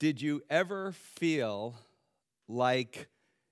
[0.00, 1.74] Did you ever feel
[2.48, 3.08] like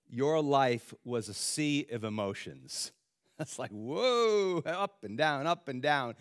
[0.08, 2.90] your life was a sea of emotions?
[3.38, 6.14] That's like, whoa, up and down, up and down.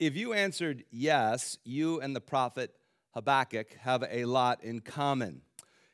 [0.00, 2.74] If you answered yes, you and the prophet
[3.12, 5.42] Habakkuk have a lot in common.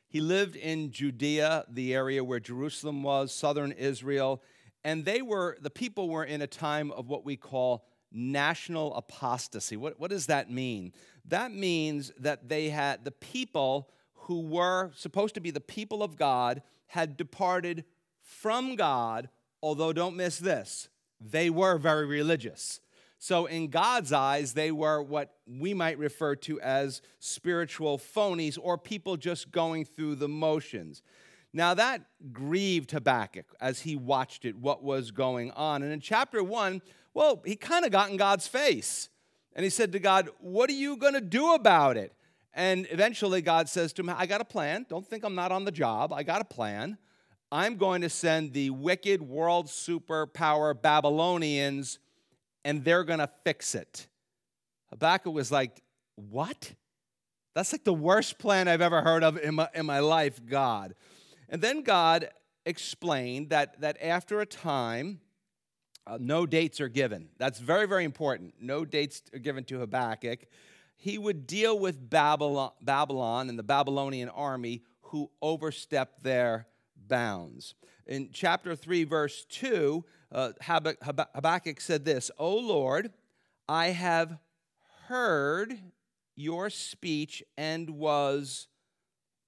[0.07, 4.41] He lived in Judea, the area where Jerusalem was, southern Israel,
[4.85, 9.75] and they were, the people were in a time of what we call national apostasy.
[9.75, 10.93] What, what does that mean?
[11.25, 16.15] That means that they had the people who were supposed to be the people of
[16.15, 17.85] God had departed
[18.21, 19.29] from God,
[19.61, 22.79] although don't miss this, they were very religious.
[23.19, 28.77] So, in God's eyes, they were what we might refer to as spiritual phonies or
[28.77, 31.01] people just going through the motions.
[31.53, 32.01] Now, that
[32.33, 35.83] grieved Habakkuk as he watched it, what was going on.
[35.83, 36.81] And in chapter one,
[37.13, 39.09] well, he kind of got in God's face.
[39.55, 42.13] And he said to God, What are you going to do about it?
[42.53, 44.85] And eventually, God says to him, I got a plan.
[44.89, 46.13] Don't think I'm not on the job.
[46.13, 46.97] I got a plan.
[47.51, 51.99] I'm going to send the wicked world superpower Babylonians,
[52.65, 54.07] and they're going to fix it.
[54.89, 55.81] Habakkuk was like,
[56.15, 56.73] What?
[57.53, 60.95] That's like the worst plan I've ever heard of in my, in my life, God.
[61.49, 62.29] And then God
[62.65, 65.19] explained that, that after a time,
[66.05, 67.29] uh, no dates are given.
[67.37, 68.55] That's very, very important.
[68.59, 70.45] No dates are given to Habakkuk.
[70.95, 76.67] He would deal with Babylon, Babylon and the Babylonian army who overstepped their
[77.07, 77.75] bounds.
[78.05, 83.11] In chapter 3, verse 2, uh, Habakkuk said this O Lord,
[83.67, 84.37] I have
[85.07, 85.77] heard
[86.35, 88.67] your speech and was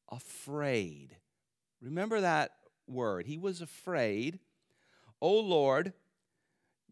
[0.09, 1.17] afraid.
[1.81, 2.51] Remember that
[2.87, 3.25] word.
[3.25, 4.39] He was afraid.
[5.21, 5.93] O Lord,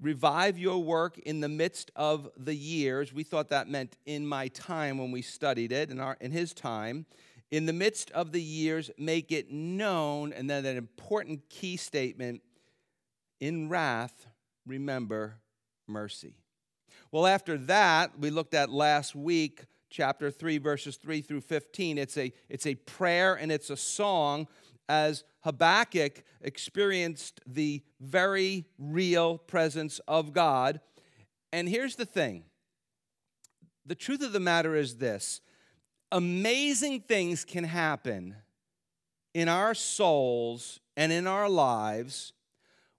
[0.03, 3.13] revive your work in the midst of the years.
[3.13, 6.53] We thought that meant in my time when we studied it, in, our, in his
[6.53, 7.05] time.
[7.51, 10.33] In the midst of the years, make it known.
[10.33, 12.41] And then an important key statement
[13.39, 14.27] in wrath,
[14.67, 15.37] remember
[15.87, 16.35] mercy.
[17.11, 21.97] Well, after that, we looked at last week, chapter 3, verses 3 through 15.
[21.97, 24.47] It's a, it's a prayer and it's a song
[24.89, 30.79] as Habakkuk experienced the very real presence of God.
[31.51, 32.45] And here's the thing
[33.85, 35.41] the truth of the matter is this
[36.11, 38.35] amazing things can happen
[39.33, 42.33] in our souls and in our lives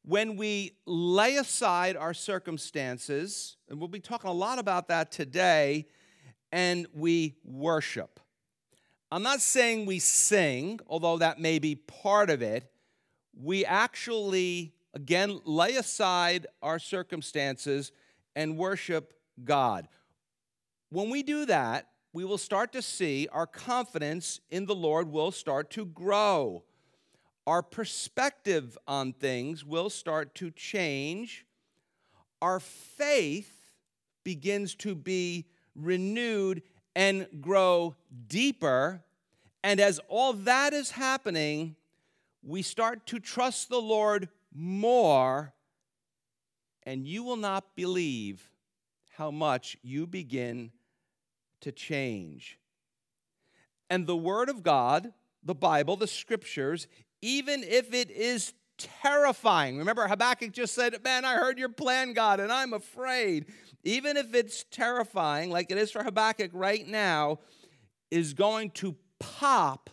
[0.05, 5.87] when we lay aside our circumstances, and we'll be talking a lot about that today,
[6.53, 8.21] and we worship.
[9.15, 12.69] I'm not saying we sing, although that may be part of it.
[13.33, 17.93] We actually, again, lay aside our circumstances
[18.35, 19.13] and worship
[19.45, 19.87] God.
[20.91, 25.31] When we do that, we will start to see our confidence in the Lord will
[25.31, 26.65] start to grow.
[27.47, 31.47] Our perspective on things will start to change.
[32.43, 33.71] Our faith
[34.25, 35.47] begins to be
[35.77, 36.63] renewed
[36.95, 37.95] and grow
[38.29, 39.03] deeper.
[39.63, 41.77] And as all that is happening,
[42.43, 45.53] we start to trust the Lord more,
[46.85, 48.51] and you will not believe
[49.17, 50.71] how much you begin
[51.61, 52.59] to change.
[53.89, 55.13] And the Word of God,
[55.43, 56.87] the Bible, the Scriptures,
[57.23, 59.79] even if it is terrifying.
[59.79, 63.47] Remember, Habakkuk just said, Man, I heard your plan, God, and I'm afraid
[63.85, 67.39] even if it's terrifying, like it is for Habakkuk right now,
[68.11, 69.91] is going to pop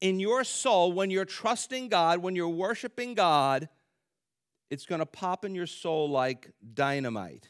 [0.00, 3.68] in your soul when you're trusting God, when you're worshiping God.
[4.70, 7.48] It's going to pop in your soul like dynamite.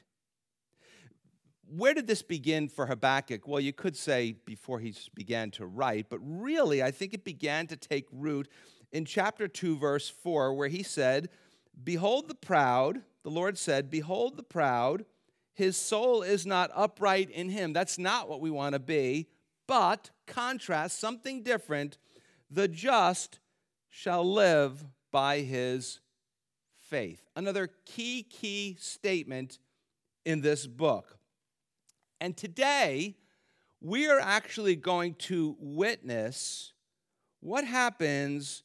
[1.70, 3.46] Where did this begin for Habakkuk?
[3.46, 7.66] Well, you could say before he began to write, but really, I think it began
[7.66, 8.48] to take root
[8.90, 11.28] in chapter 2, verse 4, where he said,
[11.84, 15.04] Behold the proud, the Lord said, Behold the proud
[15.58, 17.72] his soul is not upright in him.
[17.72, 19.26] That's not what we want to be.
[19.66, 21.98] But, contrast, something different.
[22.48, 23.40] The just
[23.90, 25.98] shall live by his
[26.88, 27.24] faith.
[27.34, 29.58] Another key, key statement
[30.24, 31.18] in this book.
[32.20, 33.16] And today,
[33.80, 36.72] we are actually going to witness
[37.40, 38.62] what happens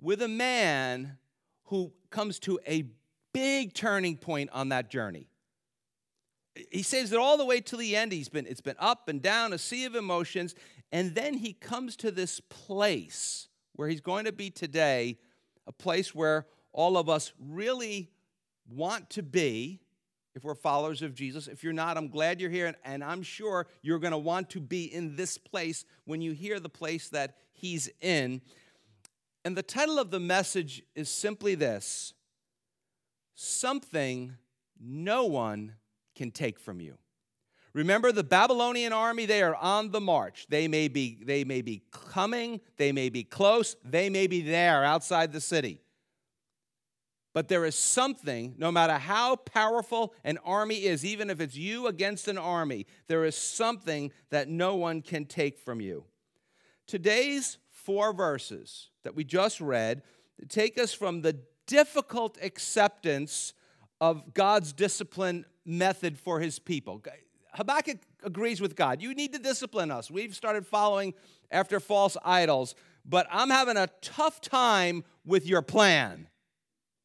[0.00, 1.16] with a man
[1.66, 2.86] who comes to a
[3.32, 5.28] big turning point on that journey
[6.70, 8.12] he saves it all the way to the end.
[8.12, 10.54] He's been, it's been up and down, a sea of emotions.
[10.92, 15.18] And then he comes to this place where he's going to be today,
[15.66, 18.10] a place where all of us really
[18.68, 19.80] want to be,
[20.34, 21.48] if we're followers of Jesus.
[21.48, 24.60] If you're not, I'm glad you're here, and I'm sure you're going to want to
[24.60, 28.40] be in this place when you hear the place that He's in.
[29.44, 32.14] And the title of the message is simply this
[33.34, 34.34] Something
[34.80, 35.74] no one
[36.14, 36.96] can take from you.
[37.72, 40.46] Remember the Babylonian army, they are on the march.
[40.48, 44.84] They may be, they may be coming, they may be close, they may be there
[44.84, 45.80] outside the city.
[47.32, 51.88] But there is something, no matter how powerful an army is, even if it's you
[51.88, 56.04] against an army, there is something that no one can take from you.
[56.86, 60.02] Today's four verses that we just read
[60.48, 63.52] take us from the difficult acceptance
[64.00, 67.02] of God's discipline method for his people.
[67.54, 69.00] Habakkuk agrees with God.
[69.00, 70.10] You need to discipline us.
[70.10, 71.14] We've started following
[71.50, 72.74] after false idols,
[73.04, 76.28] but I'm having a tough time with your plan.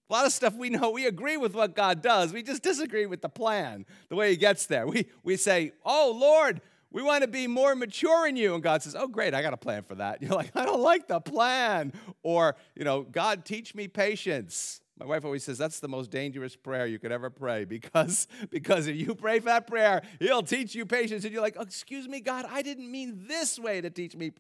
[0.10, 2.34] A lot of stuff we know, we agree with what God does.
[2.34, 4.88] We just disagree with the plan, the way He gets there.
[4.88, 6.62] We, we say, Oh, Lord,
[6.92, 8.56] we want to be more mature in you.
[8.56, 10.22] And God says, Oh, great, I got a plan for that.
[10.22, 11.94] You're like, I don't like the plan.
[12.24, 14.82] Or, you know, God, teach me patience.
[15.00, 18.88] My wife always says that's the most dangerous prayer you could ever pray because, because
[18.88, 21.24] if you pray that prayer, He'll teach you patience.
[21.24, 24.32] And you're like, Excuse me, God, I didn't mean this way to teach me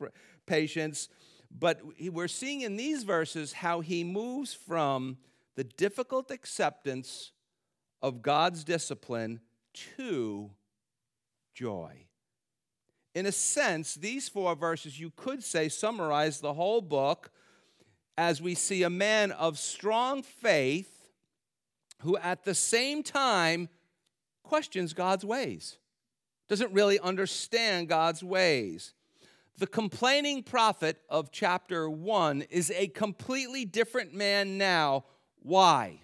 [0.45, 1.09] patience.
[1.57, 5.17] But we're seeing in these verses how He moves from
[5.55, 7.31] the difficult acceptance
[8.01, 9.39] of God's discipline
[9.97, 10.51] to
[11.53, 12.05] joy.
[13.15, 17.31] In a sense, these four verses, you could say, summarize the whole book
[18.19, 21.07] as we see a man of strong faith
[22.01, 23.69] who at the same time
[24.43, 25.77] questions God's ways,
[26.49, 28.93] doesn't really understand God's ways.
[29.57, 35.05] The complaining prophet of chapter 1 is a completely different man now.
[35.41, 36.01] Why?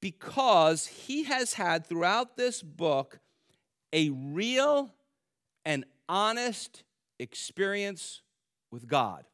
[0.00, 3.20] Because he has had throughout this book
[3.92, 4.92] a real
[5.64, 6.82] and honest
[7.20, 8.22] experience
[8.72, 9.24] with God.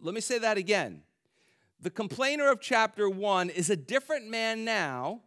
[0.00, 1.02] Let me say that again.
[1.80, 5.20] The complainer of chapter 1 is a different man now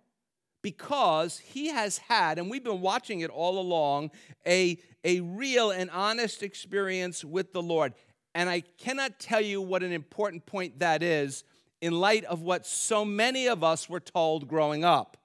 [0.61, 4.11] because he has had, and we've been watching it all along,
[4.47, 7.93] a, a real and honest experience with the Lord.
[8.33, 11.43] And I cannot tell you what an important point that is
[11.81, 15.17] in light of what so many of us were told growing up.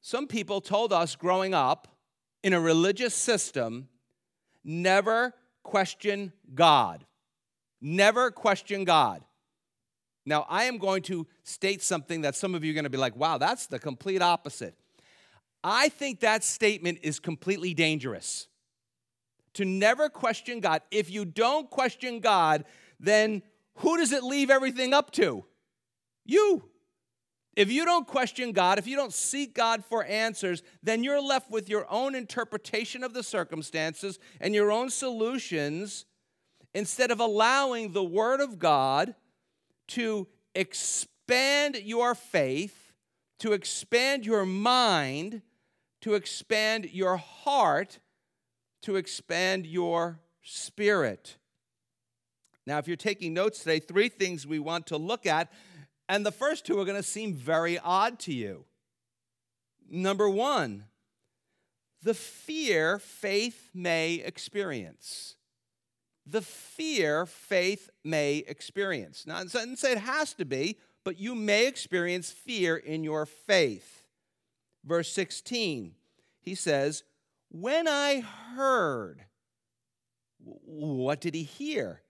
[0.00, 1.88] Some people told us growing up
[2.42, 3.88] in a religious system
[4.62, 7.05] never question God.
[7.88, 9.22] Never question God.
[10.24, 12.98] Now, I am going to state something that some of you are going to be
[12.98, 14.74] like, wow, that's the complete opposite.
[15.62, 18.48] I think that statement is completely dangerous.
[19.54, 20.82] To never question God.
[20.90, 22.64] If you don't question God,
[22.98, 23.40] then
[23.76, 25.44] who does it leave everything up to?
[26.24, 26.64] You.
[27.54, 31.52] If you don't question God, if you don't seek God for answers, then you're left
[31.52, 36.04] with your own interpretation of the circumstances and your own solutions
[36.74, 39.14] instead of allowing the Word of God
[39.88, 42.92] to expand your faith,
[43.40, 45.42] to expand your mind,
[46.02, 47.98] to expand your heart,
[48.82, 51.36] to expand your spirit.
[52.66, 55.52] Now, if you're taking notes today, three things we want to look at,
[56.08, 58.64] and the first two are going to seem very odd to you.
[59.88, 60.84] Number one,
[62.02, 65.35] the fear faith may experience
[66.26, 69.24] the fear faith may experience.
[69.26, 73.26] Now, it doesn't say it has to be, but you may experience fear in your
[73.26, 74.02] faith.
[74.84, 75.94] Verse 16,
[76.40, 77.04] he says,
[77.50, 79.24] When I heard,
[80.38, 82.02] what did he hear?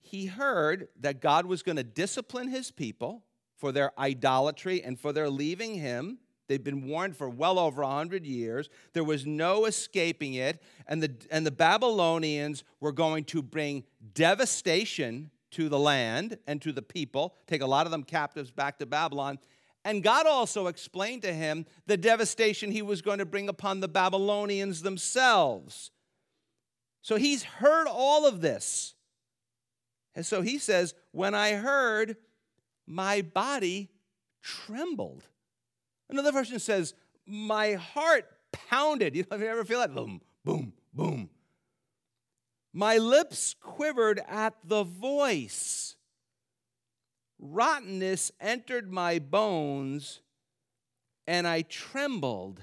[0.00, 3.22] He heard that God was going to discipline his people
[3.56, 6.18] for their idolatry and for their leaving him.
[6.50, 8.68] They'd been warned for well over 100 years.
[8.92, 10.60] There was no escaping it.
[10.88, 16.72] And the, and the Babylonians were going to bring devastation to the land and to
[16.72, 19.38] the people, take a lot of them captives back to Babylon.
[19.84, 23.86] And God also explained to him the devastation he was going to bring upon the
[23.86, 25.92] Babylonians themselves.
[27.00, 28.96] So he's heard all of this.
[30.16, 32.16] And so he says, When I heard,
[32.88, 33.90] my body
[34.42, 35.22] trembled.
[36.10, 36.94] Another version says,
[37.26, 39.14] My heart pounded.
[39.16, 39.94] You, ever feel that?
[39.94, 41.30] Boom, boom, boom.
[42.72, 45.96] My lips quivered at the voice.
[47.38, 50.20] Rottenness entered my bones,
[51.26, 52.60] and I trembled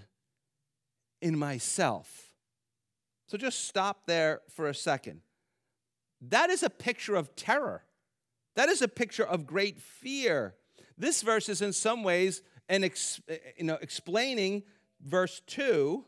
[1.22, 2.32] in myself.
[3.28, 5.22] So just stop there for a second.
[6.22, 7.84] That is a picture of terror.
[8.56, 10.56] That is a picture of great fear.
[10.98, 14.64] This verse is in some ways and ex, eh, eh, you know, explaining
[15.02, 16.04] verse 2,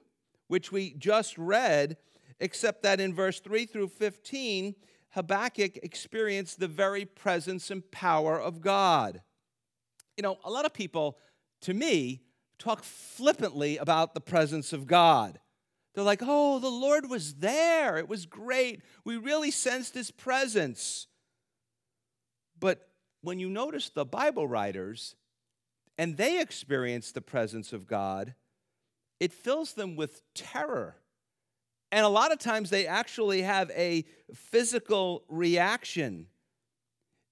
[0.48, 1.98] which we just read,
[2.40, 4.76] except that in verse 3 through 15,
[5.12, 9.22] Habakkuk experienced the very presence and power of God.
[10.18, 11.18] You know, a lot of people,
[11.62, 12.22] to me,
[12.58, 15.40] talk flippantly about the presence of God.
[15.96, 17.98] They're like, oh, the Lord was there.
[17.98, 18.82] It was great.
[19.04, 21.08] We really sensed his presence.
[22.60, 22.90] But
[23.22, 25.16] when you notice the Bible writers
[26.00, 28.34] and they experience the presence of God,
[29.20, 30.96] it fills them with terror.
[31.92, 36.28] And a lot of times they actually have a physical reaction.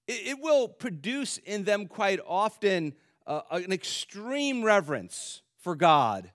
[0.06, 2.92] It, will produce in them quite often
[3.26, 6.30] uh, an extreme reverence for God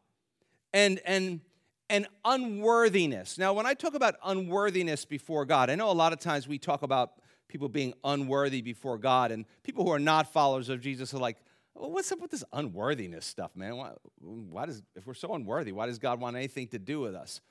[0.73, 1.39] and, and,
[1.87, 3.37] and unworthiness.
[3.37, 6.57] Now, when I talk about unworthiness before God, I know a lot of times we
[6.57, 7.11] talk about
[7.47, 11.37] people being unworthy before God, and people who are not followers of Jesus are like,
[11.75, 13.77] well, what's up with this unworthiness stuff, man?
[13.77, 17.15] Why, why does, if we're so unworthy, why does God want anything to do with
[17.15, 17.41] us?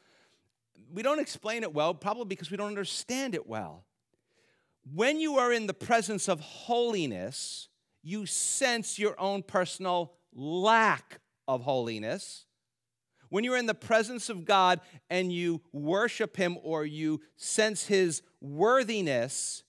[0.92, 3.84] We don't explain it well, probably because we don't understand it well.
[4.92, 7.68] When you are in the presence of holiness,
[8.02, 12.46] you sense your own personal lack of holiness.
[13.28, 18.22] When you're in the presence of God and you worship Him or you sense His
[18.40, 19.62] worthiness,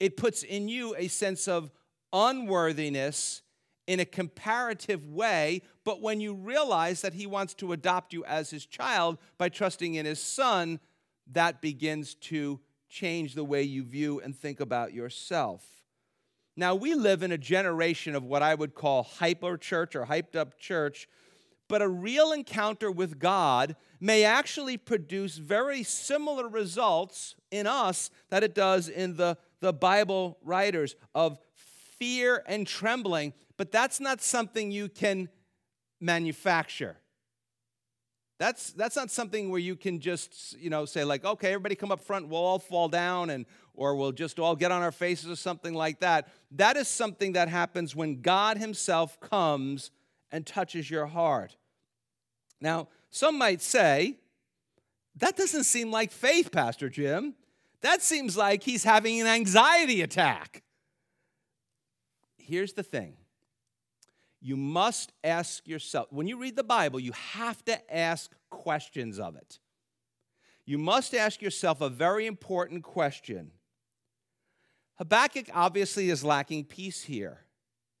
[0.00, 1.70] it puts in you a sense of
[2.12, 3.42] unworthiness
[3.88, 5.62] in a comparative way.
[5.82, 9.94] But when you realize that He wants to adopt you as His child by trusting
[9.94, 10.78] in His Son,
[11.32, 15.64] that begins to change the way you view and think about yourself.
[16.54, 20.36] Now, we live in a generation of what I would call hyper church or hyped
[20.36, 21.08] up church,
[21.66, 28.42] but a real encounter with God may actually produce very similar results in us that
[28.42, 31.38] it does in the, the Bible writers of
[31.98, 35.28] fear and trembling, but that's not something you can
[36.00, 36.96] manufacture.
[38.38, 41.90] That's, that's not something where you can just, you know, say like, okay, everybody come
[41.90, 45.28] up front, we'll all fall down and or we'll just all get on our faces
[45.28, 46.28] or something like that.
[46.52, 49.90] That is something that happens when God himself comes
[50.30, 51.56] and touches your heart.
[52.60, 54.18] Now, some might say,
[55.16, 57.34] that doesn't seem like faith, Pastor Jim.
[57.80, 60.62] That seems like he's having an anxiety attack.
[62.36, 63.16] Here's the thing
[64.40, 69.36] you must ask yourself, when you read the Bible, you have to ask questions of
[69.36, 69.58] it.
[70.64, 73.52] You must ask yourself a very important question.
[74.96, 77.40] Habakkuk obviously is lacking peace here.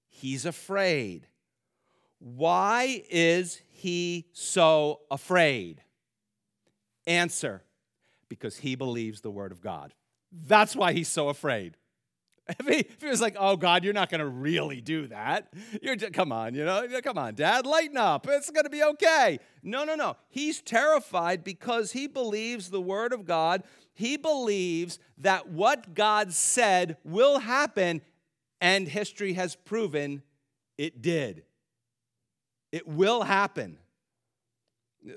[0.08, 1.26] He's afraid.
[2.18, 5.82] Why is he so afraid?
[7.06, 7.62] Answer
[8.28, 9.94] because he believes the word of God.
[10.30, 11.77] That's why he's so afraid.
[12.58, 15.52] If he, if he, was like, oh, God, you're not going to really do that.
[15.82, 18.26] You're just, come on, you know, come on, Dad, lighten up.
[18.26, 19.38] It's going to be okay.
[19.62, 20.16] No, no, no.
[20.30, 23.64] He's terrified because he believes the word of God.
[23.92, 28.00] He believes that what God said will happen,
[28.62, 30.22] and history has proven
[30.78, 31.42] it did.
[32.72, 33.78] It will happen.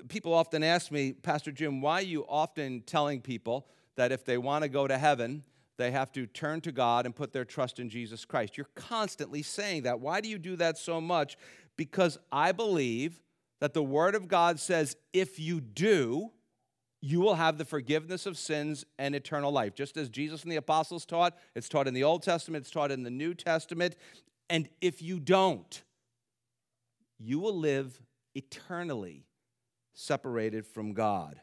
[0.08, 4.36] People often ask me, Pastor Jim, why are you often telling people that if they
[4.38, 5.44] want to go to heaven,
[5.78, 8.56] they have to turn to God and put their trust in Jesus Christ.
[8.56, 10.00] You're constantly saying that.
[10.00, 11.36] Why do you do that so much?
[11.76, 13.22] Because I believe
[13.60, 16.30] that the Word of God says if you do,
[17.00, 19.74] you will have the forgiveness of sins and eternal life.
[19.74, 22.92] Just as Jesus and the apostles taught, it's taught in the Old Testament, it's taught
[22.92, 23.96] in the New Testament.
[24.48, 25.82] And if you don't,
[27.18, 28.00] you will live
[28.34, 29.26] eternally
[29.94, 31.40] separated from God.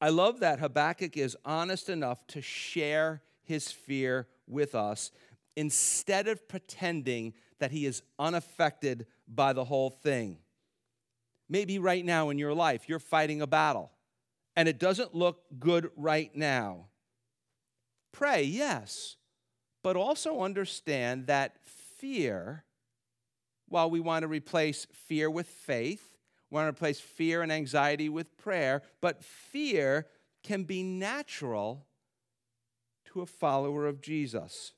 [0.00, 5.10] I love that Habakkuk is honest enough to share his fear with us
[5.56, 10.38] instead of pretending that he is unaffected by the whole thing.
[11.48, 13.90] Maybe right now in your life, you're fighting a battle
[14.56, 16.86] and it doesn't look good right now.
[18.12, 19.16] Pray, yes,
[19.82, 21.56] but also understand that
[21.98, 22.64] fear,
[23.68, 26.09] while we want to replace fear with faith,
[26.50, 30.06] want to replace fear and anxiety with prayer, but fear
[30.42, 31.86] can be natural
[33.06, 34.72] to a follower of Jesus.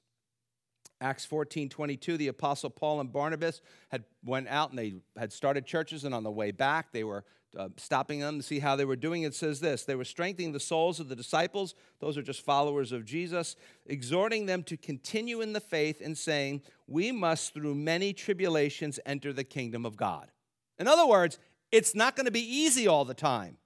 [1.01, 3.61] Acts 14, 22, the apostle Paul and Barnabas
[3.91, 7.25] had went out and they had started churches, and on the way back, they were
[7.59, 9.23] uh, stopping them to see how they were doing.
[9.23, 12.93] It says this They were strengthening the souls of the disciples, those are just followers
[12.93, 18.13] of Jesus, exhorting them to continue in the faith and saying, We must, through many
[18.13, 20.31] tribulations, enter the kingdom of God.
[20.79, 21.39] In other words,
[21.73, 23.57] it's not going to be easy all the time.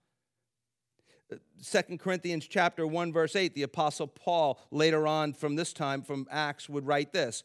[1.60, 6.26] Second Corinthians chapter 1 verse 8 the apostle Paul later on from this time from
[6.30, 7.42] Acts would write this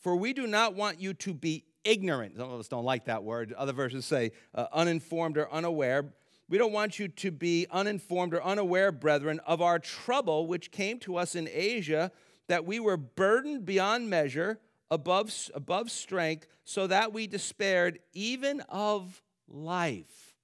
[0.00, 2.36] For we do not want you to be ignorant.
[2.36, 3.52] Some of us don't like that word.
[3.52, 6.12] Other verses say uh, uninformed or unaware.
[6.48, 10.98] We don't want you to be uninformed or unaware, brethren, of our trouble which came
[11.00, 12.10] to us in Asia,
[12.46, 14.58] that we were burdened beyond measure,
[14.90, 20.34] above, above strength, so that we despaired even of life.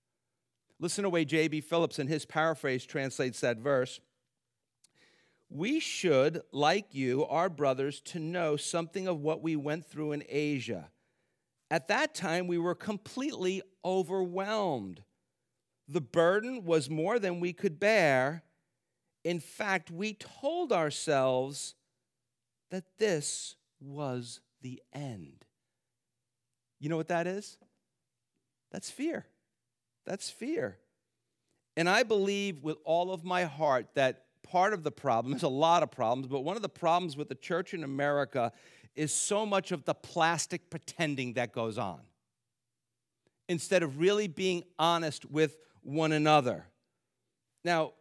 [0.80, 1.61] Listen to the way J.B.
[1.61, 4.00] Phillips in his paraphrase translates that verse.
[5.49, 10.25] We should, like you, our brothers, to know something of what we went through in
[10.28, 10.90] Asia.
[11.70, 15.02] At that time, we were completely overwhelmed.
[15.88, 18.42] The burden was more than we could bear.
[19.23, 21.75] In fact, we told ourselves
[22.70, 25.44] that this was the end.
[26.80, 27.58] You know what that is?
[28.75, 29.25] That's fear.
[30.04, 30.78] That's fear.
[31.76, 35.49] And I believe with all of my heart that part of the problem, there's a
[35.49, 38.50] lot of problems, but one of the problems with the church in America
[38.97, 42.00] is so much of the plastic pretending that goes on
[43.49, 46.66] instead of really being honest with one another.
[47.64, 47.93] Now,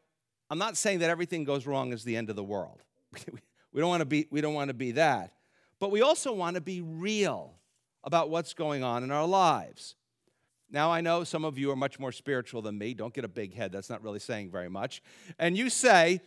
[0.49, 2.81] I'm not saying that everything goes wrong is the end of the world.
[3.71, 5.33] we don't want to be we don't want to be that.
[5.79, 7.53] But we also want to be real
[8.03, 9.93] about what's going on in our lives.
[10.73, 12.95] Now, I know some of you are much more spiritual than me.
[12.95, 13.71] Don't get a big head.
[13.71, 15.03] That's not really saying very much.
[15.37, 16.19] And you say,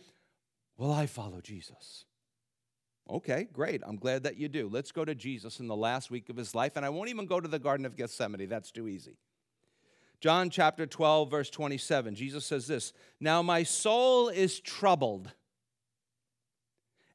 [0.77, 2.05] Well, I follow Jesus.
[3.09, 3.81] Okay, great.
[3.85, 4.69] I'm glad that you do.
[4.71, 6.73] Let's go to Jesus in the last week of his life.
[6.77, 8.47] And I won't even go to the Garden of Gethsemane.
[8.47, 9.17] That's too easy.
[10.19, 15.29] John chapter 12, verse 27, Jesus says this Now my soul is troubled.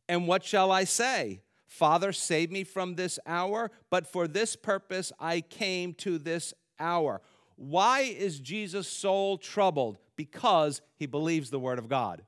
[0.06, 1.40] And what shall I say?
[1.66, 7.22] Father, save me from this hour, but for this purpose I came to this hour.
[7.56, 9.98] Why is Jesus' soul troubled?
[10.16, 12.22] Because he believes the Word of God.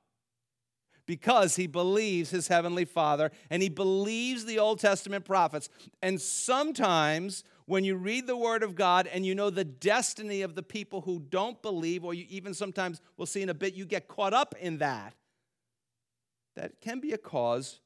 [1.07, 5.69] Because he believes his Heavenly Father and he believes the Old Testament prophets.
[6.01, 10.55] And sometimes when you read the Word of God and you know the destiny of
[10.55, 13.85] the people who don't believe, or you even sometimes, we'll see in a bit, you
[13.85, 15.15] get caught up in that,
[16.57, 17.81] that can be a cause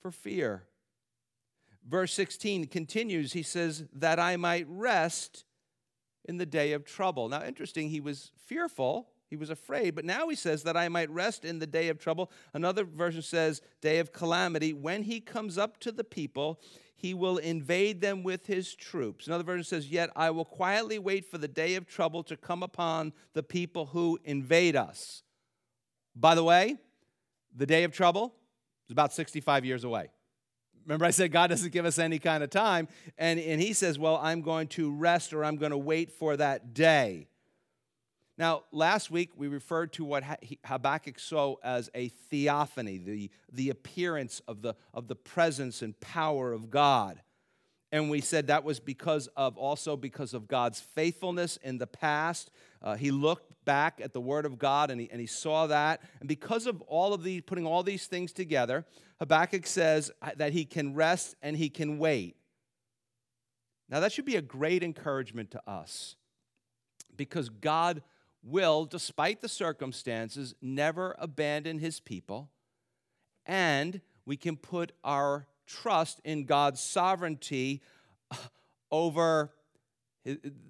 [0.00, 0.64] for fear.
[1.86, 5.44] Verse 16 continues, he says, That I might rest
[6.28, 7.28] in the day of trouble.
[7.28, 11.10] Now, interesting, he was fearful, he was afraid, but now he says, That I might
[11.10, 12.30] rest in the day of trouble.
[12.54, 14.72] Another version says, Day of calamity.
[14.72, 16.60] When he comes up to the people,
[16.94, 19.26] he will invade them with his troops.
[19.26, 22.62] Another version says, Yet I will quietly wait for the day of trouble to come
[22.62, 25.22] upon the people who invade us.
[26.14, 26.76] By the way,
[27.54, 28.34] the day of trouble
[28.86, 30.10] is about 65 years away.
[30.88, 32.88] Remember, I said God doesn't give us any kind of time.
[33.18, 36.34] And, and he says, Well, I'm going to rest or I'm going to wait for
[36.38, 37.28] that day.
[38.38, 40.24] Now, last week we referred to what
[40.64, 46.52] Habakkuk saw as a theophany, the, the appearance of the, of the presence and power
[46.54, 47.20] of God.
[47.92, 52.50] And we said that was because of also because of God's faithfulness in the past.
[52.80, 56.00] Uh, he looked back at the Word of God and he, and he saw that.
[56.20, 58.86] And because of all of these, putting all these things together,
[59.18, 62.36] Habakkuk says that he can rest and he can wait.
[63.90, 66.16] Now, that should be a great encouragement to us
[67.14, 68.00] because God
[68.42, 72.48] will, despite the circumstances, never abandon his people.
[73.44, 77.82] And we can put our trust in God's sovereignty
[78.90, 79.52] over,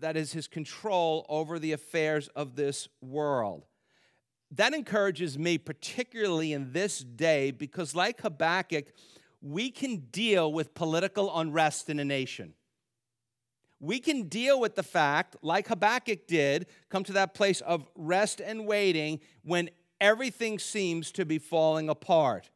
[0.01, 3.65] that is, his control over the affairs of this world.
[4.53, 8.87] That encourages me, particularly in this day, because like Habakkuk,
[9.43, 12.55] we can deal with political unrest in a nation.
[13.81, 18.41] We can deal with the fact, like Habakkuk did, come to that place of rest
[18.41, 22.51] and waiting when everything seems to be falling apart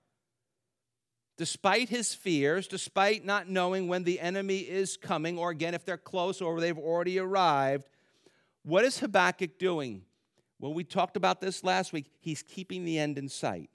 [1.42, 5.96] despite his fears, despite not knowing when the enemy is coming, or again, if they're
[5.96, 7.88] close or they've already arrived,
[8.62, 10.02] what is Habakkuk doing?
[10.60, 12.06] Well, we talked about this last week.
[12.20, 13.70] He's keeping the end in sight.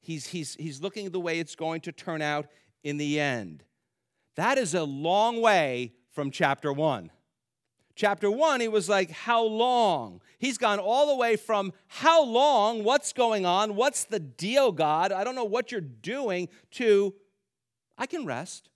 [0.00, 2.46] He's, he's, he's looking the way it's going to turn out
[2.82, 3.62] in the end.
[4.36, 7.10] That is a long way from chapter one.
[8.02, 10.22] Chapter one, he was like, How long?
[10.40, 15.12] He's gone all the way from how long, what's going on, what's the deal, God?
[15.12, 17.14] I don't know what you're doing, to
[17.96, 18.70] I can rest,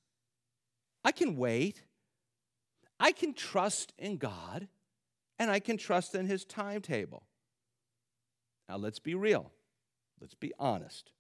[1.05, 1.83] I can wait,
[3.01, 4.69] I can trust in God,
[5.41, 7.25] and I can trust in his timetable.
[8.69, 9.51] Now, let's be real,
[10.21, 11.11] let's be honest.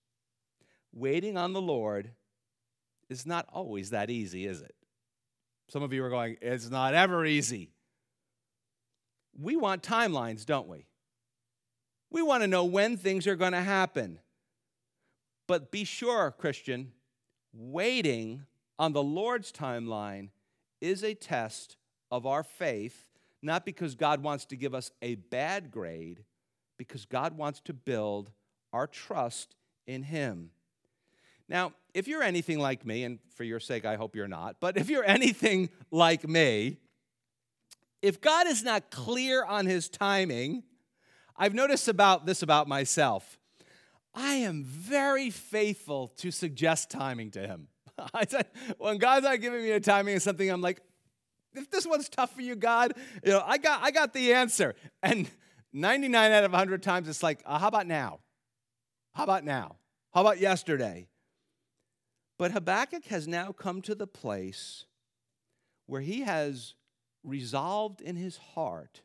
[0.92, 2.12] Waiting on the Lord
[3.08, 4.76] is not always that easy, is it?
[5.68, 7.72] Some of you are going, It's not ever easy
[9.40, 10.86] we want timelines, don't we?
[12.10, 14.18] We want to know when things are going to happen.
[15.46, 16.92] But be sure, Christian,
[17.52, 18.42] waiting
[18.78, 20.30] on the Lord's timeline
[20.80, 21.76] is a test
[22.10, 23.08] of our faith,
[23.42, 26.24] not because God wants to give us a bad grade,
[26.78, 28.30] because God wants to build
[28.72, 30.50] our trust in Him.
[31.48, 34.76] Now, if you're anything like me, and for your sake, I hope you're not, but
[34.76, 36.78] if you're anything like me,
[38.06, 40.62] if God is not clear on his timing,
[41.36, 43.36] I've noticed about this about myself.
[44.14, 47.66] I am very faithful to suggest timing to him.
[48.78, 50.80] when God's not giving me a timing of something, I'm like,
[51.54, 54.76] if this one's tough for you, God, you know, I got I got the answer.
[55.02, 55.28] And
[55.72, 58.20] 99 out of 100 times it's like, uh, how about now?
[59.14, 59.76] How about now?
[60.14, 61.08] How about yesterday?
[62.38, 64.84] But Habakkuk has now come to the place
[65.86, 66.74] where he has
[67.26, 69.02] resolved in his heart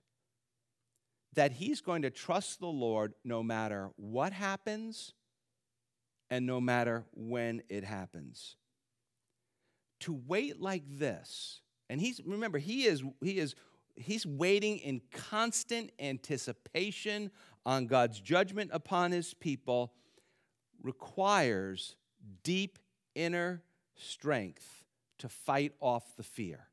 [1.34, 5.14] that he's going to trust the Lord no matter what happens
[6.30, 8.56] and no matter when it happens.
[10.02, 13.56] To wait like this, and he's remember he is he is
[13.96, 17.30] he's waiting in constant anticipation
[17.66, 19.94] on God's judgment upon his people
[20.82, 21.96] requires
[22.44, 22.80] deep
[23.14, 23.62] inner
[23.96, 24.86] strength
[25.20, 26.71] to fight off the fear.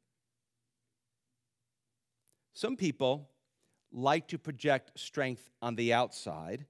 [2.59, 3.31] Some people
[3.93, 6.67] like to project strength on the outside,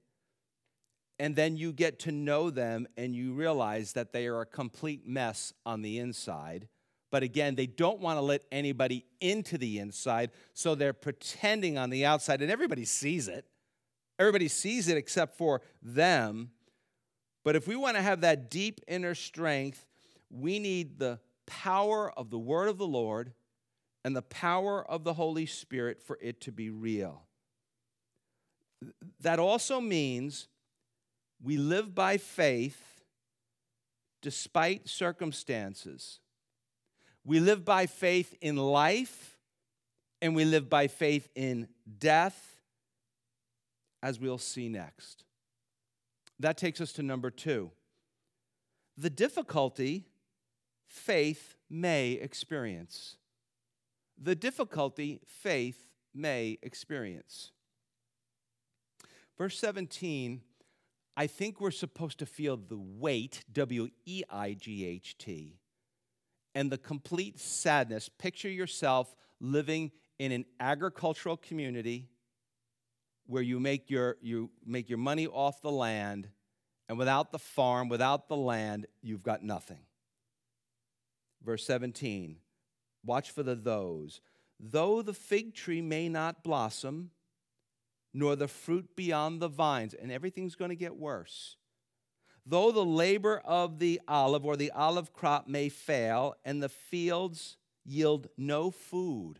[1.17, 5.07] and then you get to know them and you realize that they are a complete
[5.07, 6.67] mess on the inside.
[7.09, 11.89] But again, they don't want to let anybody into the inside, so they're pretending on
[11.89, 13.47] the outside, and everybody sees it.
[14.19, 16.51] Everybody sees it except for them.
[17.43, 19.87] But if we want to have that deep inner strength,
[20.29, 23.33] we need the power of the word of the Lord
[24.03, 27.23] and the power of the Holy Spirit for it to be real.
[29.21, 30.47] That also means
[31.41, 33.01] we live by faith
[34.21, 36.19] despite circumstances.
[37.25, 39.37] We live by faith in life
[40.21, 42.57] and we live by faith in death,
[44.01, 45.23] as we'll see next.
[46.39, 47.71] That takes us to number two.
[48.97, 50.07] The difficulty
[50.87, 53.15] faith may experience.
[54.21, 57.51] The difficulty faith may experience.
[59.37, 60.41] Verse 17,
[61.15, 65.59] I think we're supposed to feel the weight, W E I G H T,
[66.53, 68.09] and the complete sadness.
[68.09, 72.09] Picture yourself living in an agricultural community
[73.25, 76.27] where you make your, you make your money off the land,
[76.89, 79.85] and without the farm, without the land, you've got nothing.
[81.41, 82.37] Verse 17,
[83.03, 84.21] watch for the those.
[84.59, 87.11] Though the fig tree may not blossom,
[88.13, 91.57] nor the fruit beyond the vines, and everything's going to get worse.
[92.45, 97.57] Though the labor of the olive or the olive crop may fail, and the fields
[97.85, 99.39] yield no food,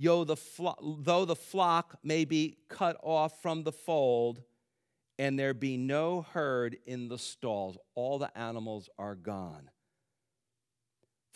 [0.00, 4.40] Yo, the flo- though the flock may be cut off from the fold,
[5.18, 9.68] and there be no herd in the stalls, all the animals are gone.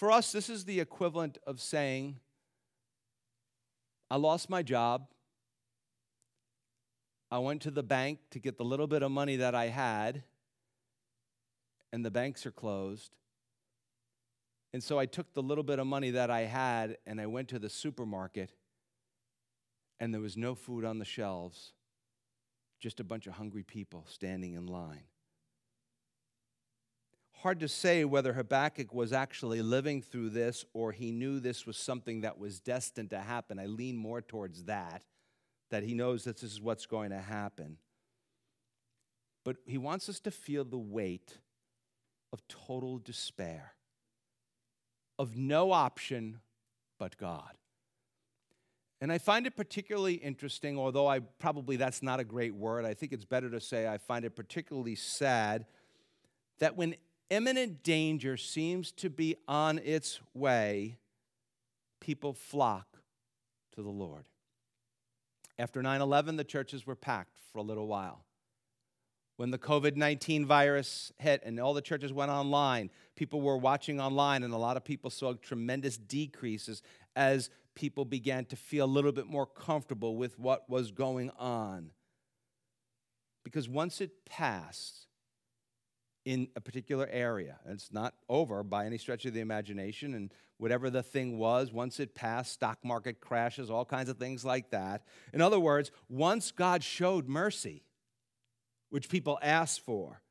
[0.02, 2.18] For us, this is the equivalent of saying,
[4.10, 5.06] I lost my job.
[7.30, 10.24] I went to the bank to get the little bit of money that I had,
[11.92, 13.14] and the banks are closed.
[14.72, 17.46] And so I took the little bit of money that I had and I went
[17.50, 18.50] to the supermarket,
[20.00, 21.74] and there was no food on the shelves,
[22.80, 25.04] just a bunch of hungry people standing in line.
[27.42, 31.76] Hard to say whether Habakkuk was actually living through this or he knew this was
[31.76, 33.58] something that was destined to happen.
[33.58, 35.02] I lean more towards that,
[35.70, 37.78] that he knows that this is what's going to happen.
[39.44, 41.38] But he wants us to feel the weight
[42.32, 43.74] of total despair
[45.18, 46.38] of no option
[46.96, 47.56] but God.
[49.00, 52.84] And I find it particularly interesting, although I probably that's not a great word.
[52.84, 55.66] I think it's better to say I find it particularly sad
[56.60, 56.94] that when
[57.32, 60.98] imminent danger seems to be on its way,
[61.98, 62.98] people flock
[63.74, 64.26] to the Lord.
[65.58, 68.24] After 9 11, the churches were packed for a little while.
[69.36, 73.98] When the COVID 19 virus hit and all the churches went online, people were watching
[73.98, 76.82] online, and a lot of people saw tremendous decreases
[77.16, 81.90] as people began to feel a little bit more comfortable with what was going on.
[83.42, 85.06] Because once it passed
[86.24, 90.90] in a particular area, it's not over by any stretch of the imagination, and whatever
[90.90, 95.02] the thing was, once it passed, stock market crashes, all kinds of things like that.
[95.32, 97.82] In other words, once God showed mercy,
[98.90, 100.22] which people ask for,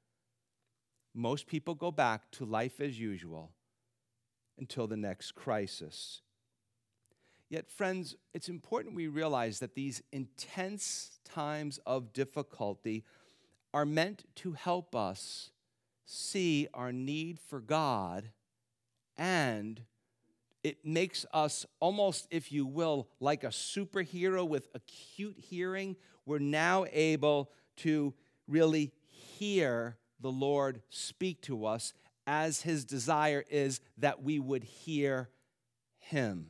[1.13, 3.51] most people go back to life as usual
[4.57, 6.21] until the next crisis.
[7.49, 13.03] Yet, friends, it's important we realize that these intense times of difficulty
[13.73, 15.51] are meant to help us
[16.05, 18.31] see our need for God
[19.17, 19.81] and
[20.63, 25.95] it makes us almost, if you will, like a superhero with acute hearing.
[26.25, 28.13] We're now able to
[28.47, 31.93] really hear the Lord speak to us
[32.27, 35.29] as his desire is that we would hear
[35.97, 36.47] him.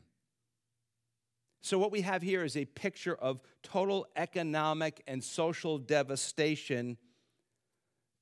[1.61, 6.97] So, what we have here is a picture of total economic and social devastation.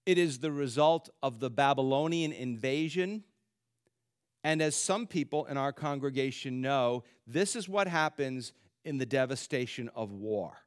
[0.05, 3.23] It is the result of the Babylonian invasion.
[4.43, 8.53] And as some people in our congregation know, this is what happens
[8.85, 10.57] in the devastation of war.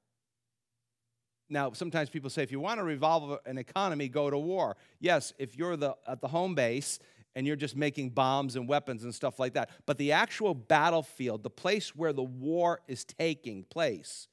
[1.48, 4.76] Now, sometimes people say, if you want to revolve an economy, go to war.
[5.00, 6.98] Yes, if you're the, at the home base
[7.34, 9.70] and you're just making bombs and weapons and stuff like that.
[9.86, 14.28] But the actual battlefield, the place where the war is taking place,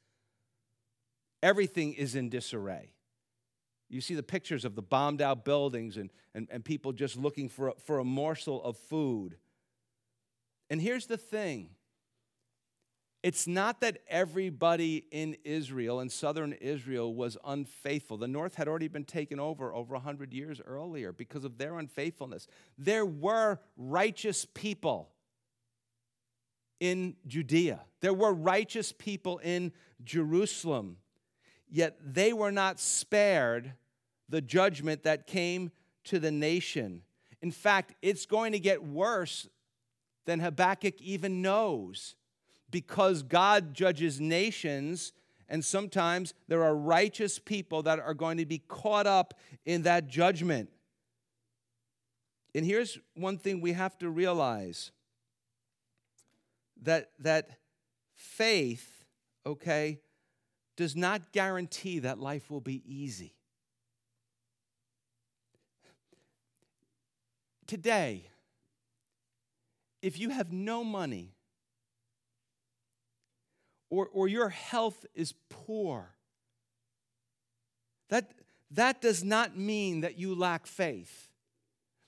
[1.42, 2.92] everything is in disarray.
[3.90, 7.50] You see the pictures of the bombed out buildings and, and, and people just looking
[7.50, 9.36] for a, for a morsel of food.
[10.70, 11.72] And here's the thing
[13.22, 18.18] it's not that everybody in Israel, in southern Israel, was unfaithful.
[18.18, 22.48] The north had already been taken over over 100 years earlier because of their unfaithfulness.
[22.78, 25.10] There were righteous people
[26.80, 30.96] in Judea, there were righteous people in Jerusalem,
[31.70, 33.74] yet they were not spared
[34.28, 35.72] the judgment that came
[36.06, 37.02] to the nation.
[37.42, 39.48] In fact, it's going to get worse
[40.26, 42.16] than Habakkuk even knows
[42.70, 45.14] because God judges nations,
[45.48, 49.34] and sometimes there are righteous people that are going to be caught up
[49.66, 50.70] in that judgment.
[52.54, 54.92] And here's one thing we have to realize
[56.84, 57.50] that, that
[58.16, 59.06] faith,
[59.46, 60.00] okay,
[60.80, 63.34] does not guarantee that life will be easy.
[67.68, 68.24] Today,
[70.02, 71.34] if you have no money,
[73.90, 76.16] or, or your health is poor.
[78.08, 78.32] That,
[78.72, 81.28] that does not mean that you lack faith.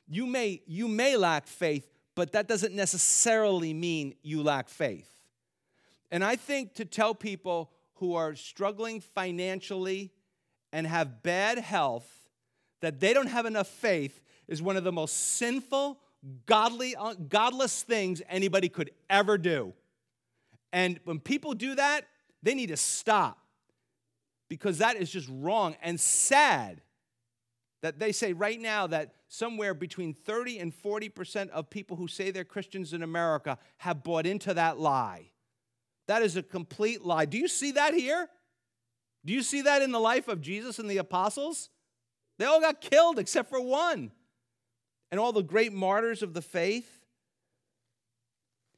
[0.07, 5.09] You may, you may lack faith, but that doesn't necessarily mean you lack faith.
[6.09, 7.69] And I think to tell people
[8.01, 10.11] who are struggling financially
[10.73, 12.11] and have bad health
[12.81, 15.99] that they don't have enough faith is one of the most sinful,
[16.47, 19.71] godly, uh, godless things anybody could ever do.
[20.73, 22.07] And when people do that,
[22.41, 23.37] they need to stop
[24.49, 26.81] because that is just wrong and sad
[27.83, 32.31] that they say right now that somewhere between 30 and 40% of people who say
[32.31, 35.30] they're Christians in America have bought into that lie.
[36.07, 37.25] That is a complete lie.
[37.25, 38.27] Do you see that here?
[39.25, 41.69] Do you see that in the life of Jesus and the apostles?
[42.37, 44.11] They all got killed except for one.
[45.11, 46.89] And all the great martyrs of the faith.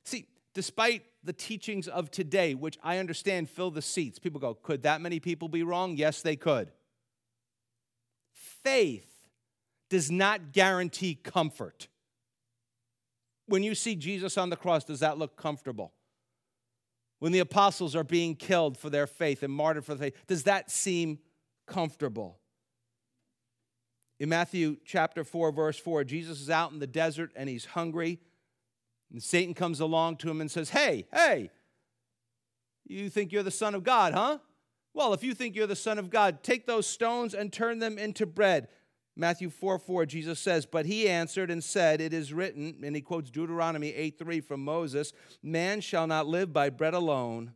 [0.04, 4.20] See, despite the teachings of today, which I understand fill the seats.
[4.20, 5.96] People go, could that many people be wrong?
[5.96, 6.72] Yes, they could.
[8.34, 9.10] Faith
[9.90, 11.88] does not guarantee comfort.
[13.46, 15.94] When you see Jesus on the cross, does that look comfortable?
[17.24, 20.44] When the apostles are being killed for their faith and martyred for the faith, does
[20.44, 21.20] that seem
[21.66, 22.38] comfortable?
[24.20, 28.20] In Matthew chapter 4, verse 4, Jesus is out in the desert and he's hungry.
[29.10, 31.50] And Satan comes along to him and says, Hey, hey,
[32.86, 34.40] you think you're the Son of God, huh?
[34.94, 37.98] Well, if you think you're the Son of God, take those stones and turn them
[37.98, 38.68] into bread.
[39.16, 43.02] Matthew 4 4, Jesus says, But he answered and said, It is written, and he
[43.02, 47.54] quotes Deuteronomy 8 3 from Moses, Man shall not live by bread alone,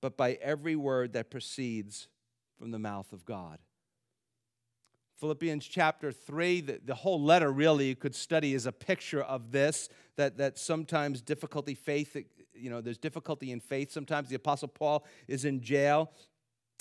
[0.00, 2.08] but by every word that proceeds
[2.58, 3.58] from the mouth of God.
[5.16, 9.52] Philippians chapter 3, the, the whole letter really you could study is a picture of
[9.52, 12.16] this, that, that sometimes difficulty, faith,
[12.52, 13.92] you know, there's difficulty in faith.
[13.92, 16.10] Sometimes the Apostle Paul is in jail.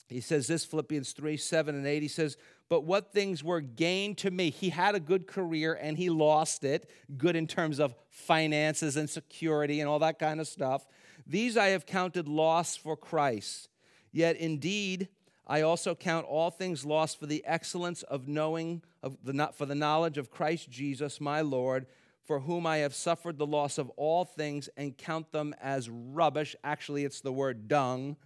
[0.09, 2.01] He says this, Philippians 3, 7 and 8.
[2.01, 2.37] He says,
[2.73, 4.49] But what things were gained to me?
[4.49, 9.07] He had a good career and he lost it, good in terms of finances and
[9.07, 10.87] security and all that kind of stuff.
[11.27, 13.69] These I have counted loss for Christ.
[14.11, 15.09] Yet indeed,
[15.45, 19.75] I also count all things lost for the excellence of knowing of the for the
[19.75, 21.85] knowledge of Christ Jesus my Lord,
[22.23, 26.55] for whom I have suffered the loss of all things and count them as rubbish.
[26.63, 28.17] Actually, it's the word dung,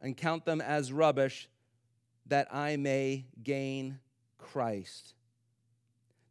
[0.00, 1.50] and count them as rubbish
[2.28, 3.98] that I may gain
[4.38, 5.14] Christ.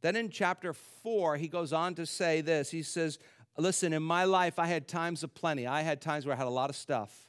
[0.01, 2.69] Then in chapter 4, he goes on to say this.
[2.69, 3.19] He says,
[3.57, 5.65] Listen, in my life, I had times of plenty.
[5.65, 7.27] I had times where I had a lot of stuff.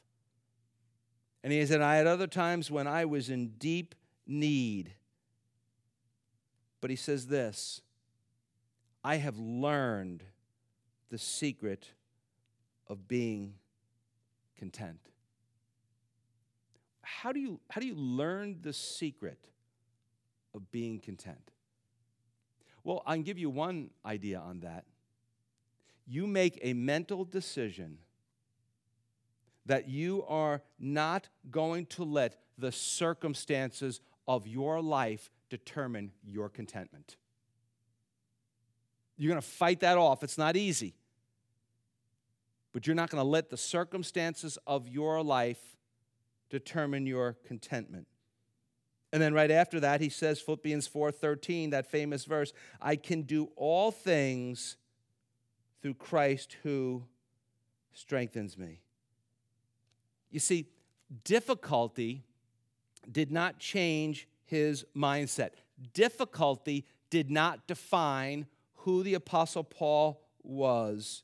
[1.43, 3.95] And he said, I had other times when I was in deep
[4.27, 4.93] need.
[6.81, 7.81] But he says this
[9.03, 10.23] I have learned
[11.09, 11.87] the secret
[12.87, 13.55] of being
[14.55, 14.99] content.
[17.17, 19.39] How do you, how do you learn the secret
[20.53, 21.51] of being content?
[22.83, 24.85] Well, I can give you one idea on that.
[26.07, 27.97] You make a mental decision
[29.65, 37.17] that you are not going to let the circumstances of your life determine your contentment.
[39.17, 40.23] You're going to fight that off.
[40.23, 40.95] It's not easy.
[42.71, 45.75] But you're not going to let the circumstances of your life
[46.49, 48.07] determine your contentment.
[49.11, 53.49] And then right after that, he says, Philippians 4:13, that famous verse, I can do
[53.55, 54.77] all things
[55.81, 57.03] through Christ who
[57.91, 58.81] strengthens me.
[60.29, 60.67] You see,
[61.23, 62.23] difficulty
[63.11, 65.51] did not change his mindset.
[65.93, 71.23] Difficulty did not define who the Apostle Paul was.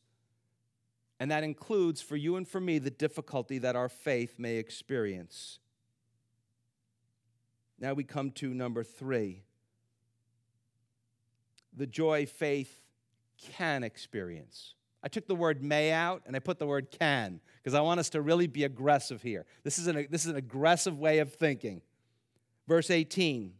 [1.19, 5.59] And that includes for you and for me the difficulty that our faith may experience.
[7.79, 9.43] Now we come to number three
[11.77, 12.81] the joy faith
[13.37, 14.75] can experience.
[15.03, 17.99] I took the word may out and I put the word can because I want
[17.99, 19.45] us to really be aggressive here.
[19.63, 21.81] This is, an, this is an aggressive way of thinking.
[22.67, 23.53] Verse 18,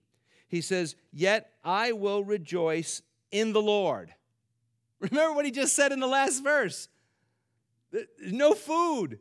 [0.47, 4.13] he says, Yet I will rejoice in the Lord.
[4.99, 6.87] Remember what he just said in the last verse.
[8.19, 9.19] There's no food.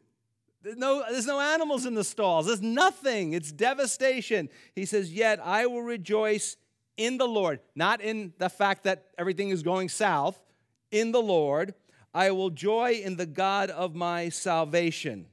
[0.63, 2.47] There's no, there's no animals in the stalls.
[2.47, 3.35] There's nothing.
[3.35, 4.49] It's devastation.
[4.75, 6.57] He says, Yet I will rejoice
[6.97, 10.41] in the Lord, not in the fact that everything is going south,
[10.91, 11.75] in the Lord.
[12.15, 15.27] I will joy in the God of my salvation.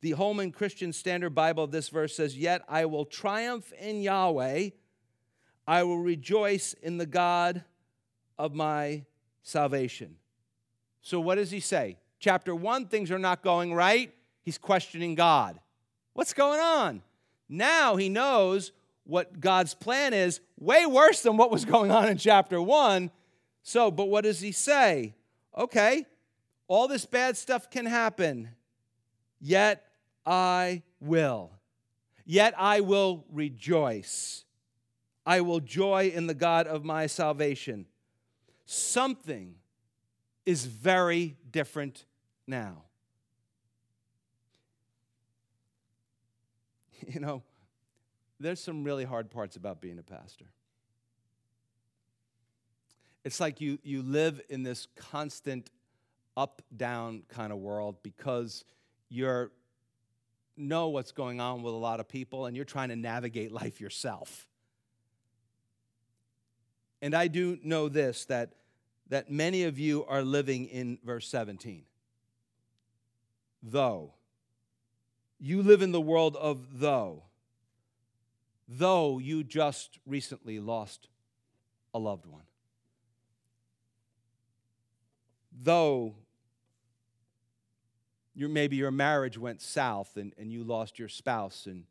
[0.00, 4.70] The Holman Christian Standard Bible of this verse says, Yet I will triumph in Yahweh.
[5.66, 7.64] I will rejoice in the God
[8.38, 9.04] of my
[9.42, 10.16] salvation.
[11.02, 11.98] So, what does he say?
[12.22, 14.14] Chapter one, things are not going right.
[14.42, 15.58] He's questioning God.
[16.12, 17.02] What's going on?
[17.48, 18.70] Now he knows
[19.02, 23.10] what God's plan is, way worse than what was going on in chapter one.
[23.64, 25.16] So, but what does he say?
[25.58, 26.06] Okay,
[26.68, 28.50] all this bad stuff can happen,
[29.40, 29.84] yet
[30.24, 31.50] I will.
[32.24, 34.44] Yet I will rejoice.
[35.26, 37.86] I will joy in the God of my salvation.
[38.64, 39.56] Something
[40.46, 42.04] is very different
[42.46, 42.84] now.
[47.12, 47.42] You know,
[48.38, 50.44] there's some really hard parts about being a pastor.
[53.24, 55.68] It's like you, you live in this constant
[56.36, 58.64] up down kind of world because
[59.08, 59.50] you
[60.56, 63.80] know what's going on with a lot of people and you're trying to navigate life
[63.80, 64.46] yourself.
[67.00, 68.54] And I do know this that,
[69.08, 71.84] that many of you are living in verse 17.
[73.62, 74.14] Though.
[75.38, 77.24] You live in the world of though.
[78.68, 81.08] Though you just recently lost
[81.94, 82.44] a loved one
[85.62, 86.14] though
[88.34, 91.84] your, maybe your marriage went south and, and you lost your spouse and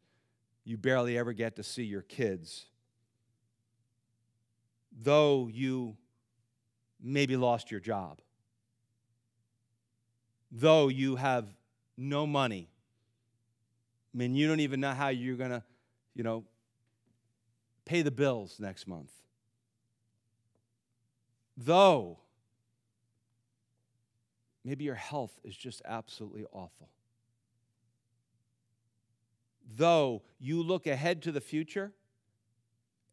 [0.64, 2.66] you barely ever get to see your kids,
[5.02, 5.96] though you
[7.02, 8.20] maybe lost your job,
[10.52, 11.46] though you have
[11.98, 12.70] no money,
[14.14, 15.64] I mean, you don't even know how you're going to,
[16.16, 16.44] you know,
[17.86, 19.12] pay the bills next month.
[21.56, 22.18] Though
[24.64, 26.90] Maybe your health is just absolutely awful.
[29.76, 31.92] Though you look ahead to the future,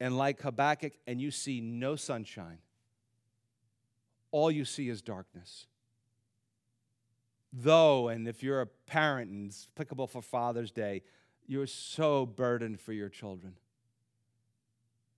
[0.01, 2.59] and like Habakkuk, and you see no sunshine,
[4.31, 5.67] all you see is darkness.
[7.53, 11.03] Though, and if you're a parent and it's applicable for Father's Day,
[11.47, 13.55] you're so burdened for your children.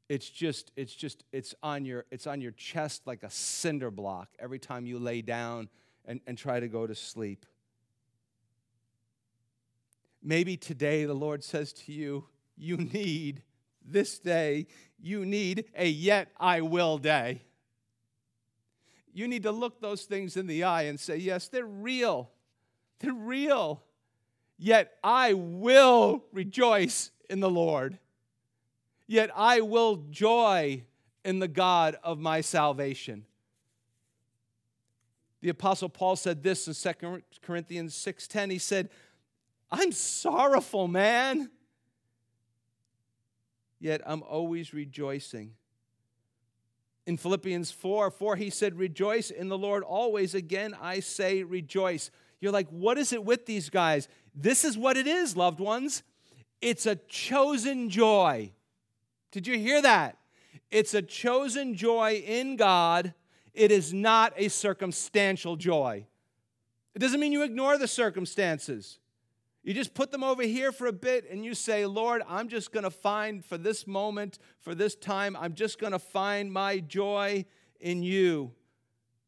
[0.09, 4.29] It's just, it's just, it's on your, it's on your chest like a cinder block
[4.39, 5.69] every time you lay down
[6.05, 7.47] and, and try to go to sleep.
[10.23, 12.27] Maybe today the Lord says to you,
[12.57, 13.43] You need
[13.85, 14.67] this day,
[15.01, 17.43] you need a yet I will day.
[19.13, 22.31] You need to look those things in the eye and say, Yes, they're real.
[23.01, 23.83] They're real.
[24.59, 27.99] Yet I will rejoice in the Lord.
[29.07, 30.85] Yet I will joy
[31.25, 33.25] in the God of my salvation.
[35.41, 38.51] The apostle Paul said this in 2 Corinthians 6:10.
[38.51, 38.91] He said,
[39.71, 41.51] "I'm sorrowful, man,
[43.79, 45.57] yet I'm always rejoicing."
[47.07, 50.35] In Philippians 4, 4, he said, Rejoice in the Lord always.
[50.35, 52.11] Again, I say rejoice.
[52.41, 54.09] You're like, what is it with these guys?
[54.35, 56.03] This is what it is, loved ones.
[56.61, 58.53] It's a chosen joy.
[59.33, 60.19] Did you hear that?
[60.71, 63.15] It's a chosen joy in God.
[63.55, 66.07] It is not a circumstantial joy.
[66.95, 69.00] It doesn't mean you ignore the circumstances.
[69.63, 72.73] You just put them over here for a bit and you say, Lord, I'm just
[72.73, 76.79] going to find for this moment, for this time, I'm just going to find my
[76.79, 77.45] joy
[77.79, 78.53] in you.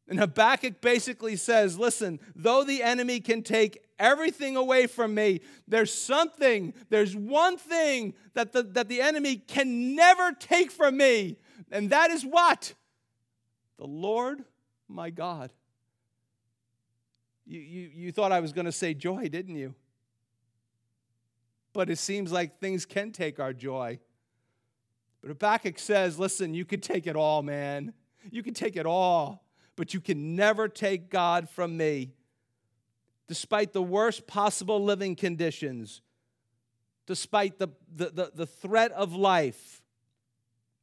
[0.07, 5.93] And Habakkuk basically says, listen, though the enemy can take everything away from me, there's
[5.93, 11.37] something, there's one thing that the, that the enemy can never take from me.
[11.71, 12.73] And that is what?
[13.77, 14.43] The Lord
[14.87, 15.51] my God.
[17.45, 19.75] You, you, you thought I was going to say joy, didn't you?
[21.73, 23.99] But it seems like things can take our joy.
[25.21, 27.93] But Habakkuk says, listen, you can take it all, man.
[28.29, 29.43] You can take it all
[29.75, 32.13] but you can never take God from me.
[33.27, 36.01] Despite the worst possible living conditions,
[37.07, 39.81] despite the, the, the, the threat of life,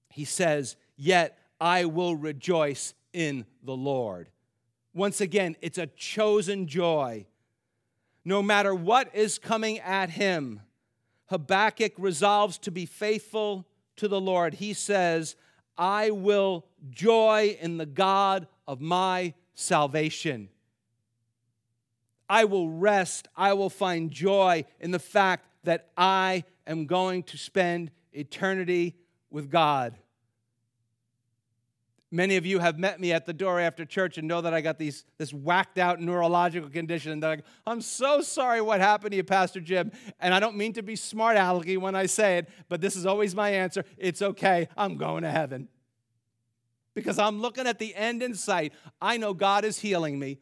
[0.09, 4.30] he says, Yet I will rejoice in the Lord.
[4.93, 7.26] Once again, it's a chosen joy.
[8.24, 10.61] No matter what is coming at him,
[11.30, 13.64] Habakkuk resolves to be faithful
[13.96, 14.54] to the Lord.
[14.54, 15.36] He says,
[15.78, 20.48] I will joy in the God of my salvation.
[22.28, 27.38] I will rest, I will find joy in the fact that I am going to
[27.38, 28.96] spend eternity
[29.30, 29.98] with God.
[32.12, 34.61] Many of you have met me at the door after church and know that I
[34.61, 37.12] got these, this whacked out neurological condition.
[37.12, 39.92] And they're like, I'm so sorry what happened to you, Pastor Jim.
[40.18, 43.06] And I don't mean to be smart alecky when I say it, but this is
[43.06, 43.84] always my answer.
[43.96, 44.68] It's okay.
[44.76, 45.68] I'm going to heaven
[46.94, 48.72] because I'm looking at the end in sight.
[49.00, 50.38] I know God is healing me.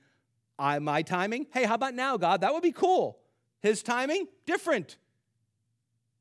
[0.59, 2.41] I, my timing, hey, how about now, God?
[2.41, 3.19] That would be cool.
[3.61, 4.97] His timing, different.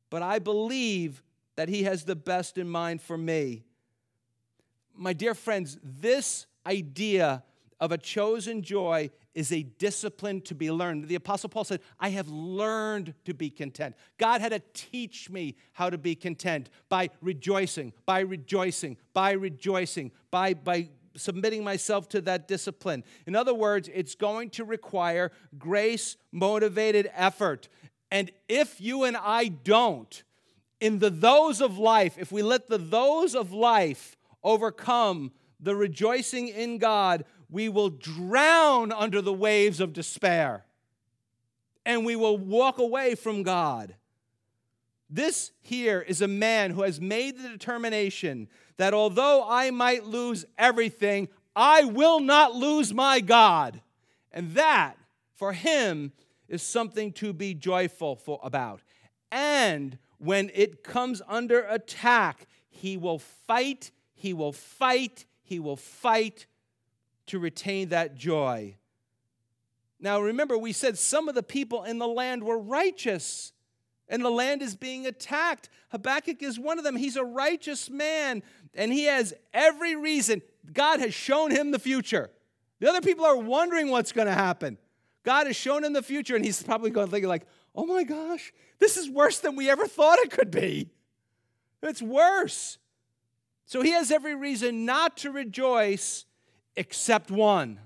[0.10, 1.24] But I believe
[1.56, 3.64] that He has the best in mind for me.
[4.98, 7.44] My dear friends, this idea
[7.80, 11.08] of a chosen joy is a discipline to be learned.
[11.08, 13.96] The Apostle Paul said, I have learned to be content.
[14.18, 20.12] God had to teach me how to be content by rejoicing, by rejoicing, by rejoicing,
[20.32, 23.04] by, by submitting myself to that discipline.
[23.28, 27.70] In other words, it's going to require grace motivated effort.
[28.10, 30.24] And if you and I don't,
[30.80, 34.17] in the those of life, if we let the those of life
[34.48, 40.66] overcome the rejoicing in God, we will drown under the waves of despair
[41.86, 43.96] and we will walk away from God.
[45.10, 50.46] This here is a man who has made the determination that although I might lose
[50.58, 53.82] everything, I will not lose my God.
[54.32, 54.98] And that,
[55.36, 56.12] for him,
[56.48, 58.82] is something to be joyful for, about.
[59.32, 66.48] And when it comes under attack, he will fight, he will fight, he will fight
[67.28, 68.76] to retain that joy.
[70.00, 73.54] Now, remember, we said some of the people in the land were righteous,
[74.10, 75.70] and the land is being attacked.
[75.90, 76.96] Habakkuk is one of them.
[76.96, 78.42] He's a righteous man,
[78.74, 80.42] and he has every reason.
[80.74, 82.32] God has shown him the future.
[82.80, 84.80] The other people are wondering what's going to happen.
[85.24, 87.46] God has shown him the future, and he's probably going to think, like,
[87.76, 90.90] oh my gosh, this is worse than we ever thought it could be.
[91.84, 92.80] It's worse.
[93.68, 96.26] So he has every reason not to rejoice
[96.78, 97.80] except one.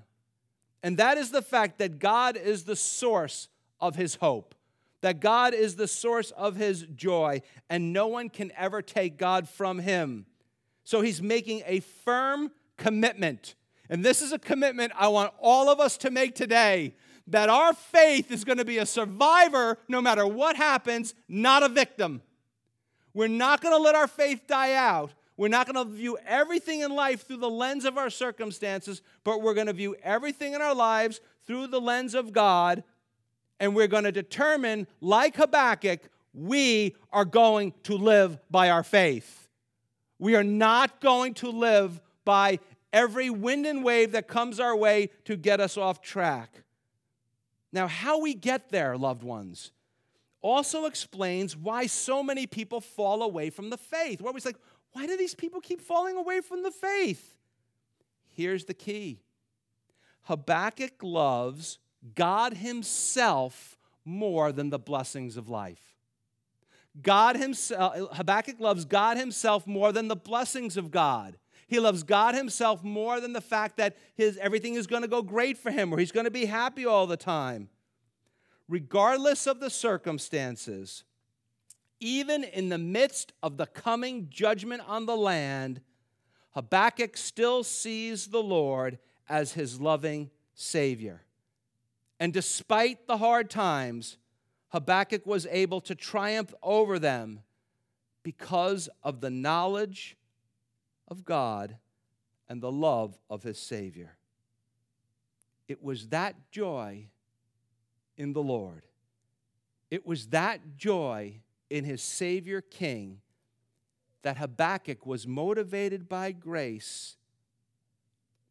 [0.82, 3.48] And that is the fact that God is the source
[3.80, 4.54] of his hope,
[5.00, 9.48] that God is the source of his joy, and no one can ever take God
[9.48, 10.26] from him.
[10.84, 13.56] So he's making a firm commitment.
[13.90, 16.94] And this is a commitment I want all of us to make today
[17.26, 21.68] that our faith is going to be a survivor no matter what happens, not a
[21.68, 22.22] victim.
[23.14, 25.12] We're not going to let our faith die out.
[25.36, 29.42] We're not going to view everything in life through the lens of our circumstances, but
[29.42, 32.84] we're going to view everything in our lives through the lens of God.
[33.58, 36.00] And we're going to determine, like Habakkuk,
[36.34, 39.48] we are going to live by our faith.
[40.18, 42.58] We are not going to live by
[42.92, 46.62] every wind and wave that comes our way to get us off track.
[47.72, 49.72] Now, how we get there, loved ones,
[50.42, 54.20] also explains why so many people fall away from the faith.
[54.20, 54.56] We're always like,
[54.92, 57.38] Why do these people keep falling away from the faith?
[58.30, 59.20] Here's the key
[60.22, 61.78] Habakkuk loves
[62.14, 65.96] God Himself more than the blessings of life.
[67.00, 71.38] God Himself, uh, Habakkuk loves God Himself more than the blessings of God.
[71.66, 75.22] He loves God Himself more than the fact that his, everything is going to go
[75.22, 77.70] great for him or he's going to be happy all the time.
[78.68, 81.04] Regardless of the circumstances,
[82.02, 85.80] even in the midst of the coming judgment on the land,
[86.50, 88.98] Habakkuk still sees the Lord
[89.28, 91.22] as his loving Savior.
[92.18, 94.18] And despite the hard times,
[94.70, 97.40] Habakkuk was able to triumph over them
[98.24, 100.16] because of the knowledge
[101.06, 101.76] of God
[102.48, 104.16] and the love of his Savior.
[105.68, 107.06] It was that joy
[108.16, 108.86] in the Lord.
[109.88, 111.41] It was that joy
[111.72, 113.22] in his Savior King
[114.20, 117.16] that Habakkuk was motivated by grace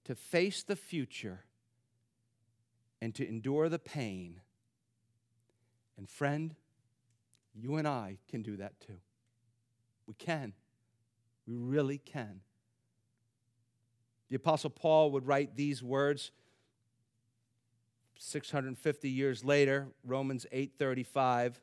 [0.05, 1.45] to face the future
[2.99, 4.41] and to endure the pain.
[5.99, 6.55] And friend,
[7.53, 8.97] you and I can do that too.
[10.07, 10.53] We can.
[11.45, 12.41] We really can.
[14.29, 16.31] The Apostle Paul would write these words
[18.17, 21.61] 650 years later, Romans 8:35.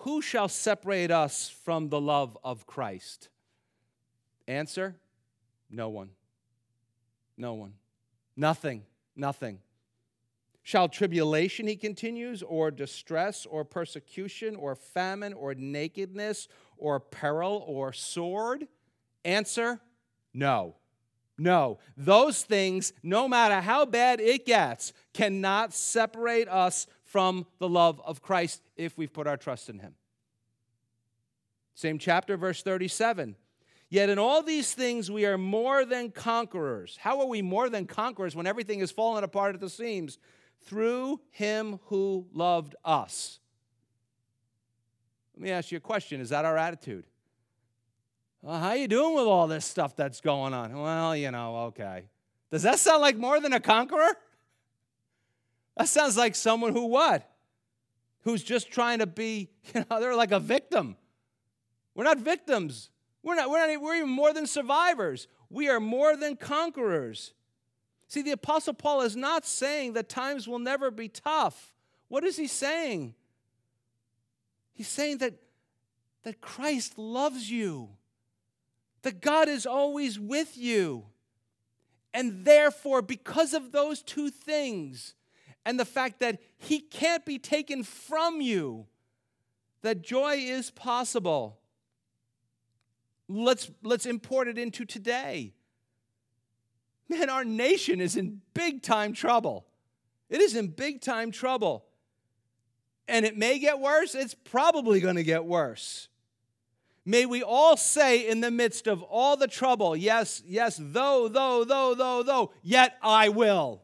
[0.00, 3.28] Who shall separate us from the love of Christ?
[4.48, 4.96] Answer
[5.70, 6.10] No one.
[7.36, 7.74] No one.
[8.34, 8.84] Nothing.
[9.14, 9.58] Nothing.
[10.62, 16.48] Shall tribulation, he continues, or distress, or persecution, or famine, or nakedness,
[16.78, 18.68] or peril, or sword?
[19.24, 19.80] Answer
[20.32, 20.76] No.
[21.36, 21.78] No.
[21.96, 28.22] Those things, no matter how bad it gets, cannot separate us from the love of
[28.22, 29.94] Christ if we've put our trust in Him.
[31.74, 33.34] Same chapter, verse 37.
[33.88, 36.96] Yet in all these things we are more than conquerors.
[37.00, 40.18] How are we more than conquerors when everything is falling apart at the seams?
[40.66, 43.40] Through him who loved us.
[45.34, 46.20] Let me ask you a question.
[46.20, 47.06] Is that our attitude?
[48.40, 50.78] Well, how are you doing with all this stuff that's going on?
[50.78, 52.04] Well, you know, okay.
[52.52, 54.16] Does that sound like more than a conqueror?
[55.76, 57.28] That sounds like someone who what?
[58.22, 60.96] Who's just trying to be, you know, they're like a victim.
[61.94, 62.90] We're not victims.
[63.22, 65.28] We're not, we're not, we're even more than survivors.
[65.48, 67.34] We are more than conquerors.
[68.08, 71.74] See, the Apostle Paul is not saying that times will never be tough.
[72.08, 73.14] What is he saying?
[74.72, 75.34] He's saying that,
[76.24, 77.90] that Christ loves you,
[79.02, 81.04] that God is always with you.
[82.12, 85.14] And therefore, because of those two things,
[85.64, 88.86] and the fact that He can't be taken from you,
[89.82, 91.58] that joy is possible.
[93.28, 95.54] Let's, let's import it into today.
[97.08, 99.66] Man, our nation is in big time trouble.
[100.28, 101.84] It is in big time trouble.
[103.08, 106.08] And it may get worse, it's probably going to get worse.
[107.04, 111.64] May we all say in the midst of all the trouble, yes, yes, though, though,
[111.64, 113.82] though, though, though, yet I will.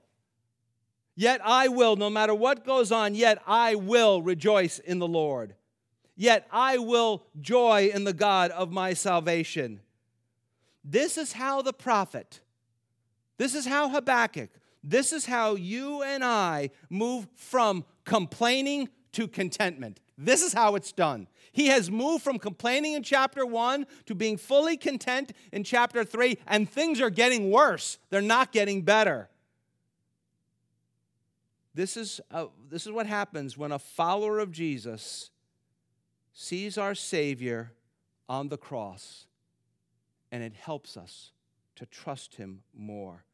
[1.17, 5.55] Yet I will, no matter what goes on, yet I will rejoice in the Lord.
[6.15, 9.81] Yet I will joy in the God of my salvation.
[10.85, 12.41] This is how the prophet,
[13.39, 14.51] this is how Habakkuk,
[14.85, 20.01] this is how you and I move from complaining to contentment.
[20.17, 21.29] This is how it's done.
[21.51, 26.39] He has moved from complaining in chapter one to being fully content in chapter three,
[26.47, 27.99] and things are getting worse.
[28.11, 29.29] They're not getting better.
[31.77, 35.31] This is, uh, this is what happens when a follower of Jesus
[36.33, 37.71] sees our Savior
[38.31, 39.27] on the cross,
[40.33, 41.33] and it helps us
[41.75, 43.27] to trust Him more.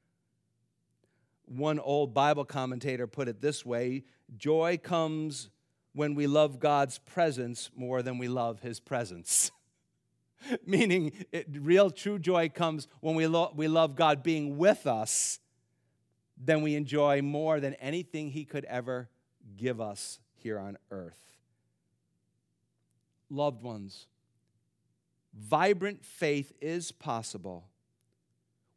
[1.44, 4.02] One old Bible commentator put it this way
[4.36, 5.48] joy comes
[5.92, 9.52] when we love God's presence more than we love His presents.
[10.66, 15.38] Meaning, it, real true joy comes when we, lo- we love God being with us
[16.44, 19.08] than we enjoy more than anything He could ever
[19.56, 21.20] give us here on earth.
[23.30, 24.06] Loved ones,
[25.32, 27.68] vibrant faith is possible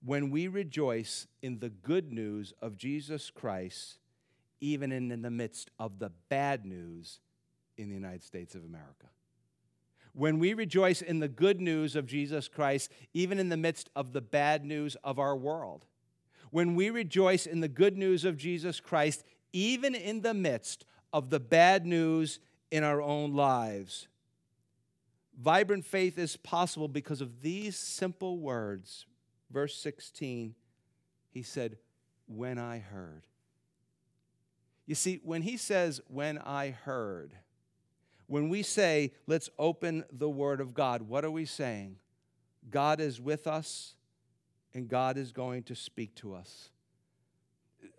[0.04, 3.98] when we rejoice in the good news of Jesus Christ,
[4.62, 7.20] even in the midst of the bad news
[7.78, 9.08] in the United States of America.
[10.14, 14.14] When we rejoice in the good news of Jesus Christ, even in the midst of
[14.14, 15.86] the bad news of our world
[16.56, 21.30] when we rejoice in the good news of Jesus Christ, even in the midst of
[21.30, 22.40] the bad news
[22.72, 24.08] in our own lives.
[25.38, 29.06] Vibrant faith is possible because of these simple words.
[29.52, 30.56] Verse 16,
[31.30, 31.76] he said,
[32.26, 33.24] When I heard.
[34.86, 37.34] You see, when he says, When I heard,
[38.28, 41.98] when we say, Let's open the Word of God, what are we saying?
[42.72, 43.96] God is with us
[44.76, 46.70] and God is going to speak to us.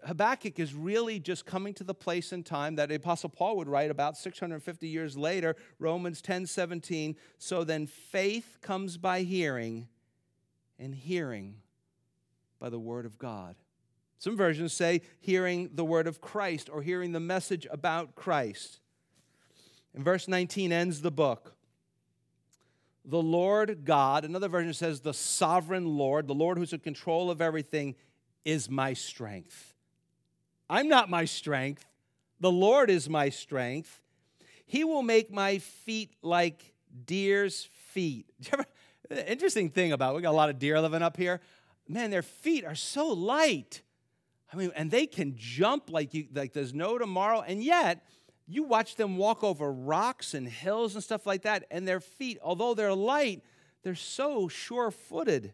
[0.06, 3.90] Habakkuk is really just coming to the place in time that Apostle Paul would write
[3.90, 7.16] about 650 years later, Romans 10 17.
[7.38, 9.88] So then faith comes by hearing,
[10.78, 11.56] and hearing
[12.60, 13.56] by the word of God.
[14.18, 18.80] Some versions say hearing the word of Christ or hearing the message about Christ.
[19.94, 21.55] And verse 19 ends the book.
[23.08, 27.40] The Lord God, another version says the sovereign Lord, the Lord who's in control of
[27.40, 27.94] everything,
[28.44, 29.74] is my strength.
[30.68, 31.86] I'm not my strength.
[32.40, 34.00] The Lord is my strength.
[34.66, 38.26] He will make my feet like deer's feet.
[39.10, 41.40] Interesting thing about we got a lot of deer living up here.
[41.88, 43.82] Man, their feet are so light.
[44.52, 47.42] I mean, and they can jump like you like there's no tomorrow.
[47.42, 48.04] And yet,
[48.46, 52.38] you watch them walk over rocks and hills and stuff like that, and their feet,
[52.42, 53.42] although they're light,
[53.82, 55.52] they're so sure-footed.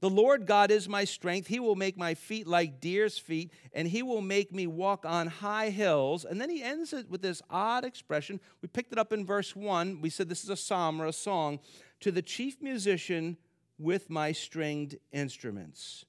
[0.00, 1.46] The Lord God is my strength.
[1.46, 5.28] He will make my feet like deer's feet, and he will make me walk on
[5.28, 6.26] high hills.
[6.26, 8.38] And then he ends it with this odd expression.
[8.60, 10.02] We picked it up in verse 1.
[10.02, 11.58] We said this is a psalm or a song.
[12.00, 13.38] To the chief musician
[13.78, 16.04] with my stringed instruments.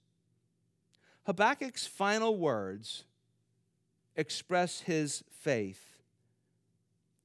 [1.25, 3.05] Habakkuk's final words
[4.15, 5.81] express his faith.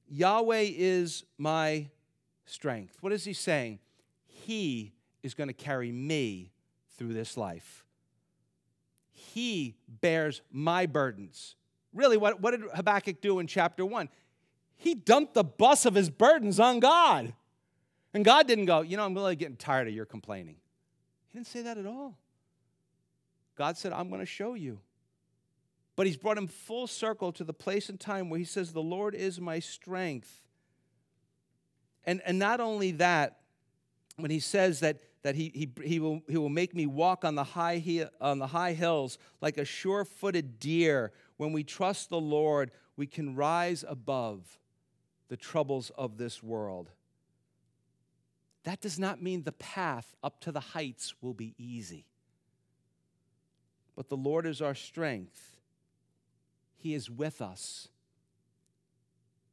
[0.09, 1.87] Yahweh is my
[2.45, 2.97] strength.
[3.01, 3.79] What is he saying?
[4.25, 6.51] He is going to carry me
[6.97, 7.85] through this life.
[9.13, 11.55] He bears my burdens.
[11.93, 14.09] Really, what, what did Habakkuk do in chapter 1?
[14.77, 17.33] He dumped the bus of his burdens on God.
[18.13, 20.55] And God didn't go, you know, I'm really getting tired of your complaining.
[21.29, 22.17] He didn't say that at all.
[23.57, 24.79] God said, I'm going to show you.
[25.95, 28.81] But he's brought him full circle to the place and time where he says, The
[28.81, 30.47] Lord is my strength.
[32.05, 33.39] And, and not only that,
[34.17, 37.35] when he says that that he, he, he, will, he will make me walk on
[37.35, 41.11] the, high he, on the high hills like a sure footed deer.
[41.37, 44.59] When we trust the Lord, we can rise above
[45.27, 46.89] the troubles of this world.
[48.63, 52.05] That does not mean the path up to the heights will be easy.
[53.95, 55.50] But the Lord is our strength,
[56.81, 57.87] He is with us.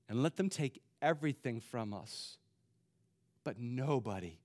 [0.09, 2.39] And let them take everything from us,
[3.45, 4.39] but nobody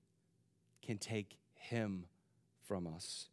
[0.82, 2.04] can take him
[2.66, 3.30] from us.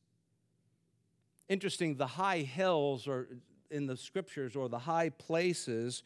[1.49, 3.28] Interesting, the high hills or
[3.70, 6.04] in the scriptures or the high places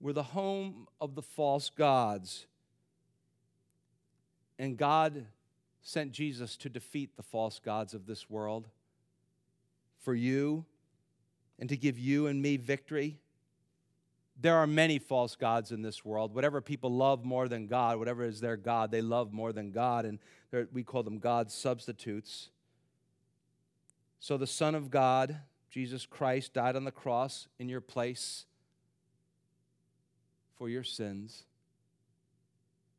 [0.00, 2.46] were the home of the false gods.
[4.56, 5.26] And God
[5.82, 8.68] sent Jesus to defeat the false gods of this world
[9.98, 10.64] for you
[11.58, 13.18] and to give you and me victory
[14.40, 16.34] there are many false gods in this world.
[16.34, 20.04] Whatever people love more than God, whatever is their God, they love more than God,
[20.04, 20.18] and
[20.72, 22.50] we call them God's substitutes.
[24.20, 25.36] So the Son of God,
[25.70, 28.46] Jesus Christ, died on the cross in your place
[30.56, 31.42] for your sins,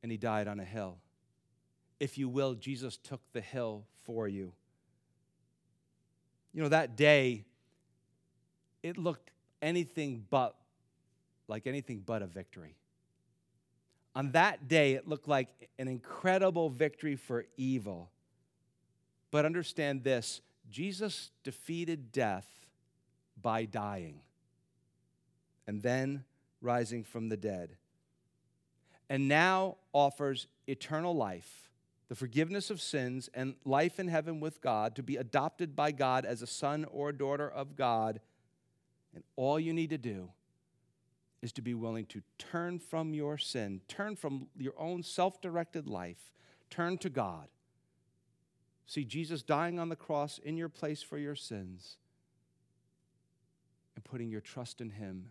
[0.03, 0.97] and he died on a hill.
[2.01, 4.51] If you will, Jesus took the hill for you.
[6.53, 7.45] You know, that day,
[8.84, 10.55] it looked anything but
[11.47, 12.75] like anything but a victory.
[14.15, 18.09] On that day, it looked like an incredible victory for evil.
[19.32, 22.47] But understand this Jesus defeated death
[23.41, 24.21] by dying
[25.67, 26.23] and then
[26.61, 27.77] rising from the dead.
[29.09, 31.69] And now offers eternal life,
[32.09, 36.25] the forgiveness of sins, and life in heaven with God to be adopted by God
[36.25, 38.19] as a son or daughter of God.
[39.14, 40.30] And all you need to do
[41.41, 45.88] is to be willing to turn from your sin, turn from your own self directed
[45.88, 46.32] life,
[46.70, 47.47] turn to God.
[48.86, 51.97] See Jesus dying on the cross in your place for your sins
[53.95, 55.30] and putting your trust in Him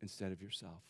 [0.00, 0.82] instead of yourself.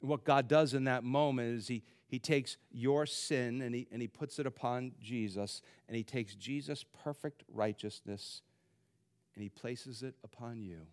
[0.00, 3.86] And what God does in that moment is He, he takes your sin and he,
[3.92, 8.42] and he puts it upon Jesus, and He takes Jesus' perfect righteousness
[9.36, 10.86] and He places it upon you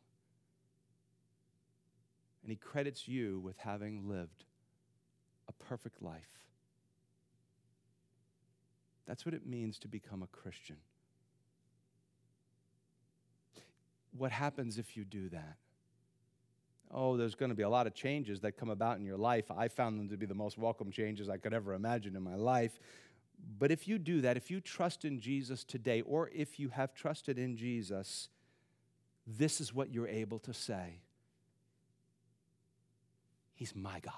[2.44, 4.44] and he credits you with having lived
[5.48, 6.22] a perfect life.
[9.08, 10.78] That's what it means to become a Christian.
[14.16, 15.58] What happens if you do that?
[16.94, 19.50] oh, there's going to be a lot of changes that come about in your life.
[19.50, 22.36] I found them to be the most welcome changes I could ever imagine in my
[22.36, 22.80] life.
[23.60, 26.94] But if you do that, if you trust in Jesus today, or if you have
[26.94, 28.30] trusted in Jesus,
[29.26, 31.00] this is what you're able to say
[33.54, 34.14] He's my God,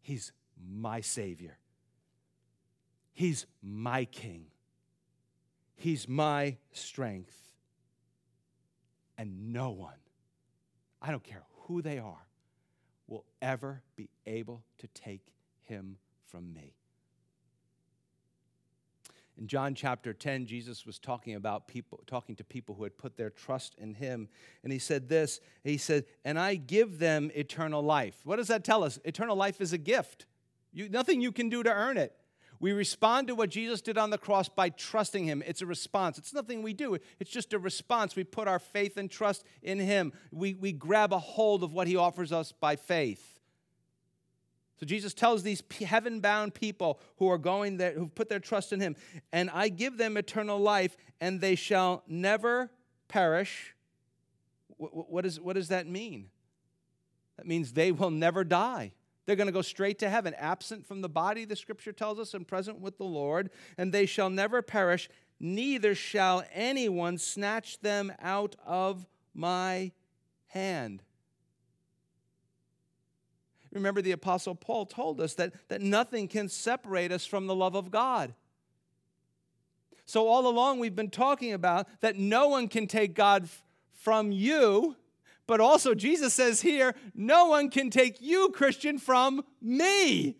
[0.00, 0.32] He's
[0.70, 1.58] my Savior,
[3.12, 4.46] He's my King,
[5.76, 7.34] He's my strength.
[9.20, 9.98] And no one,
[11.02, 12.28] I don't care who they are,
[13.08, 15.32] will ever be able to take
[15.64, 16.77] him from me.
[19.38, 23.16] In John chapter 10, Jesus was talking about people, talking to people who had put
[23.16, 24.28] their trust in him.
[24.64, 28.20] And he said this He said, And I give them eternal life.
[28.24, 28.98] What does that tell us?
[29.04, 30.26] Eternal life is a gift.
[30.72, 32.14] You, nothing you can do to earn it.
[32.60, 35.44] We respond to what Jesus did on the cross by trusting him.
[35.46, 36.18] It's a response.
[36.18, 38.16] It's nothing we do, it's just a response.
[38.16, 40.12] We put our faith and trust in him.
[40.32, 43.37] We, we grab a hold of what he offers us by faith.
[44.78, 48.72] So Jesus tells these heaven bound people who are going there, who've put their trust
[48.72, 48.94] in him,
[49.32, 52.70] and I give them eternal life, and they shall never
[53.08, 53.74] perish.
[54.76, 56.30] What, What, is, what does that mean?
[57.36, 58.92] That means they will never die.
[59.26, 62.32] They're going to go straight to heaven, absent from the body, the scripture tells us,
[62.32, 65.10] and present with the Lord, and they shall never perish,
[65.40, 69.92] neither shall anyone snatch them out of my
[70.46, 71.02] hand.
[73.72, 77.74] Remember, the Apostle Paul told us that, that nothing can separate us from the love
[77.74, 78.34] of God.
[80.06, 83.62] So, all along, we've been talking about that no one can take God f-
[83.92, 84.96] from you,
[85.46, 90.38] but also Jesus says here, no one can take you, Christian, from me.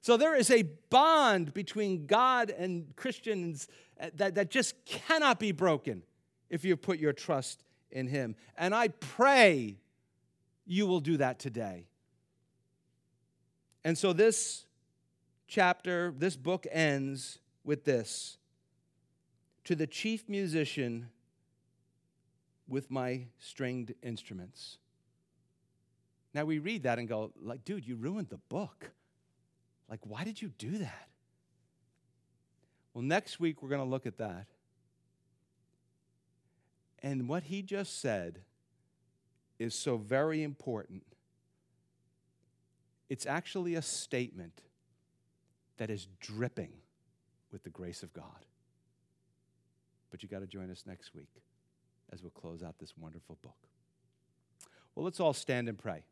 [0.00, 3.68] So, there is a bond between God and Christians
[4.00, 6.02] uh, that, that just cannot be broken
[6.48, 8.34] if you put your trust in Him.
[8.56, 9.76] And I pray
[10.64, 11.89] you will do that today.
[13.84, 14.66] And so this
[15.46, 18.36] chapter, this book ends with this
[19.64, 21.08] To the chief musician
[22.68, 24.78] with my stringed instruments.
[26.32, 28.90] Now we read that and go, like, dude, you ruined the book.
[29.88, 31.08] Like, why did you do that?
[32.94, 34.46] Well, next week we're going to look at that.
[37.02, 38.40] And what he just said
[39.58, 41.02] is so very important
[43.10, 44.62] it's actually a statement
[45.76, 46.72] that is dripping
[47.52, 48.46] with the grace of God.
[50.10, 51.42] But you got to join us next week
[52.12, 53.56] as we'll close out this wonderful book.
[54.94, 56.04] Well, let's all stand and pray.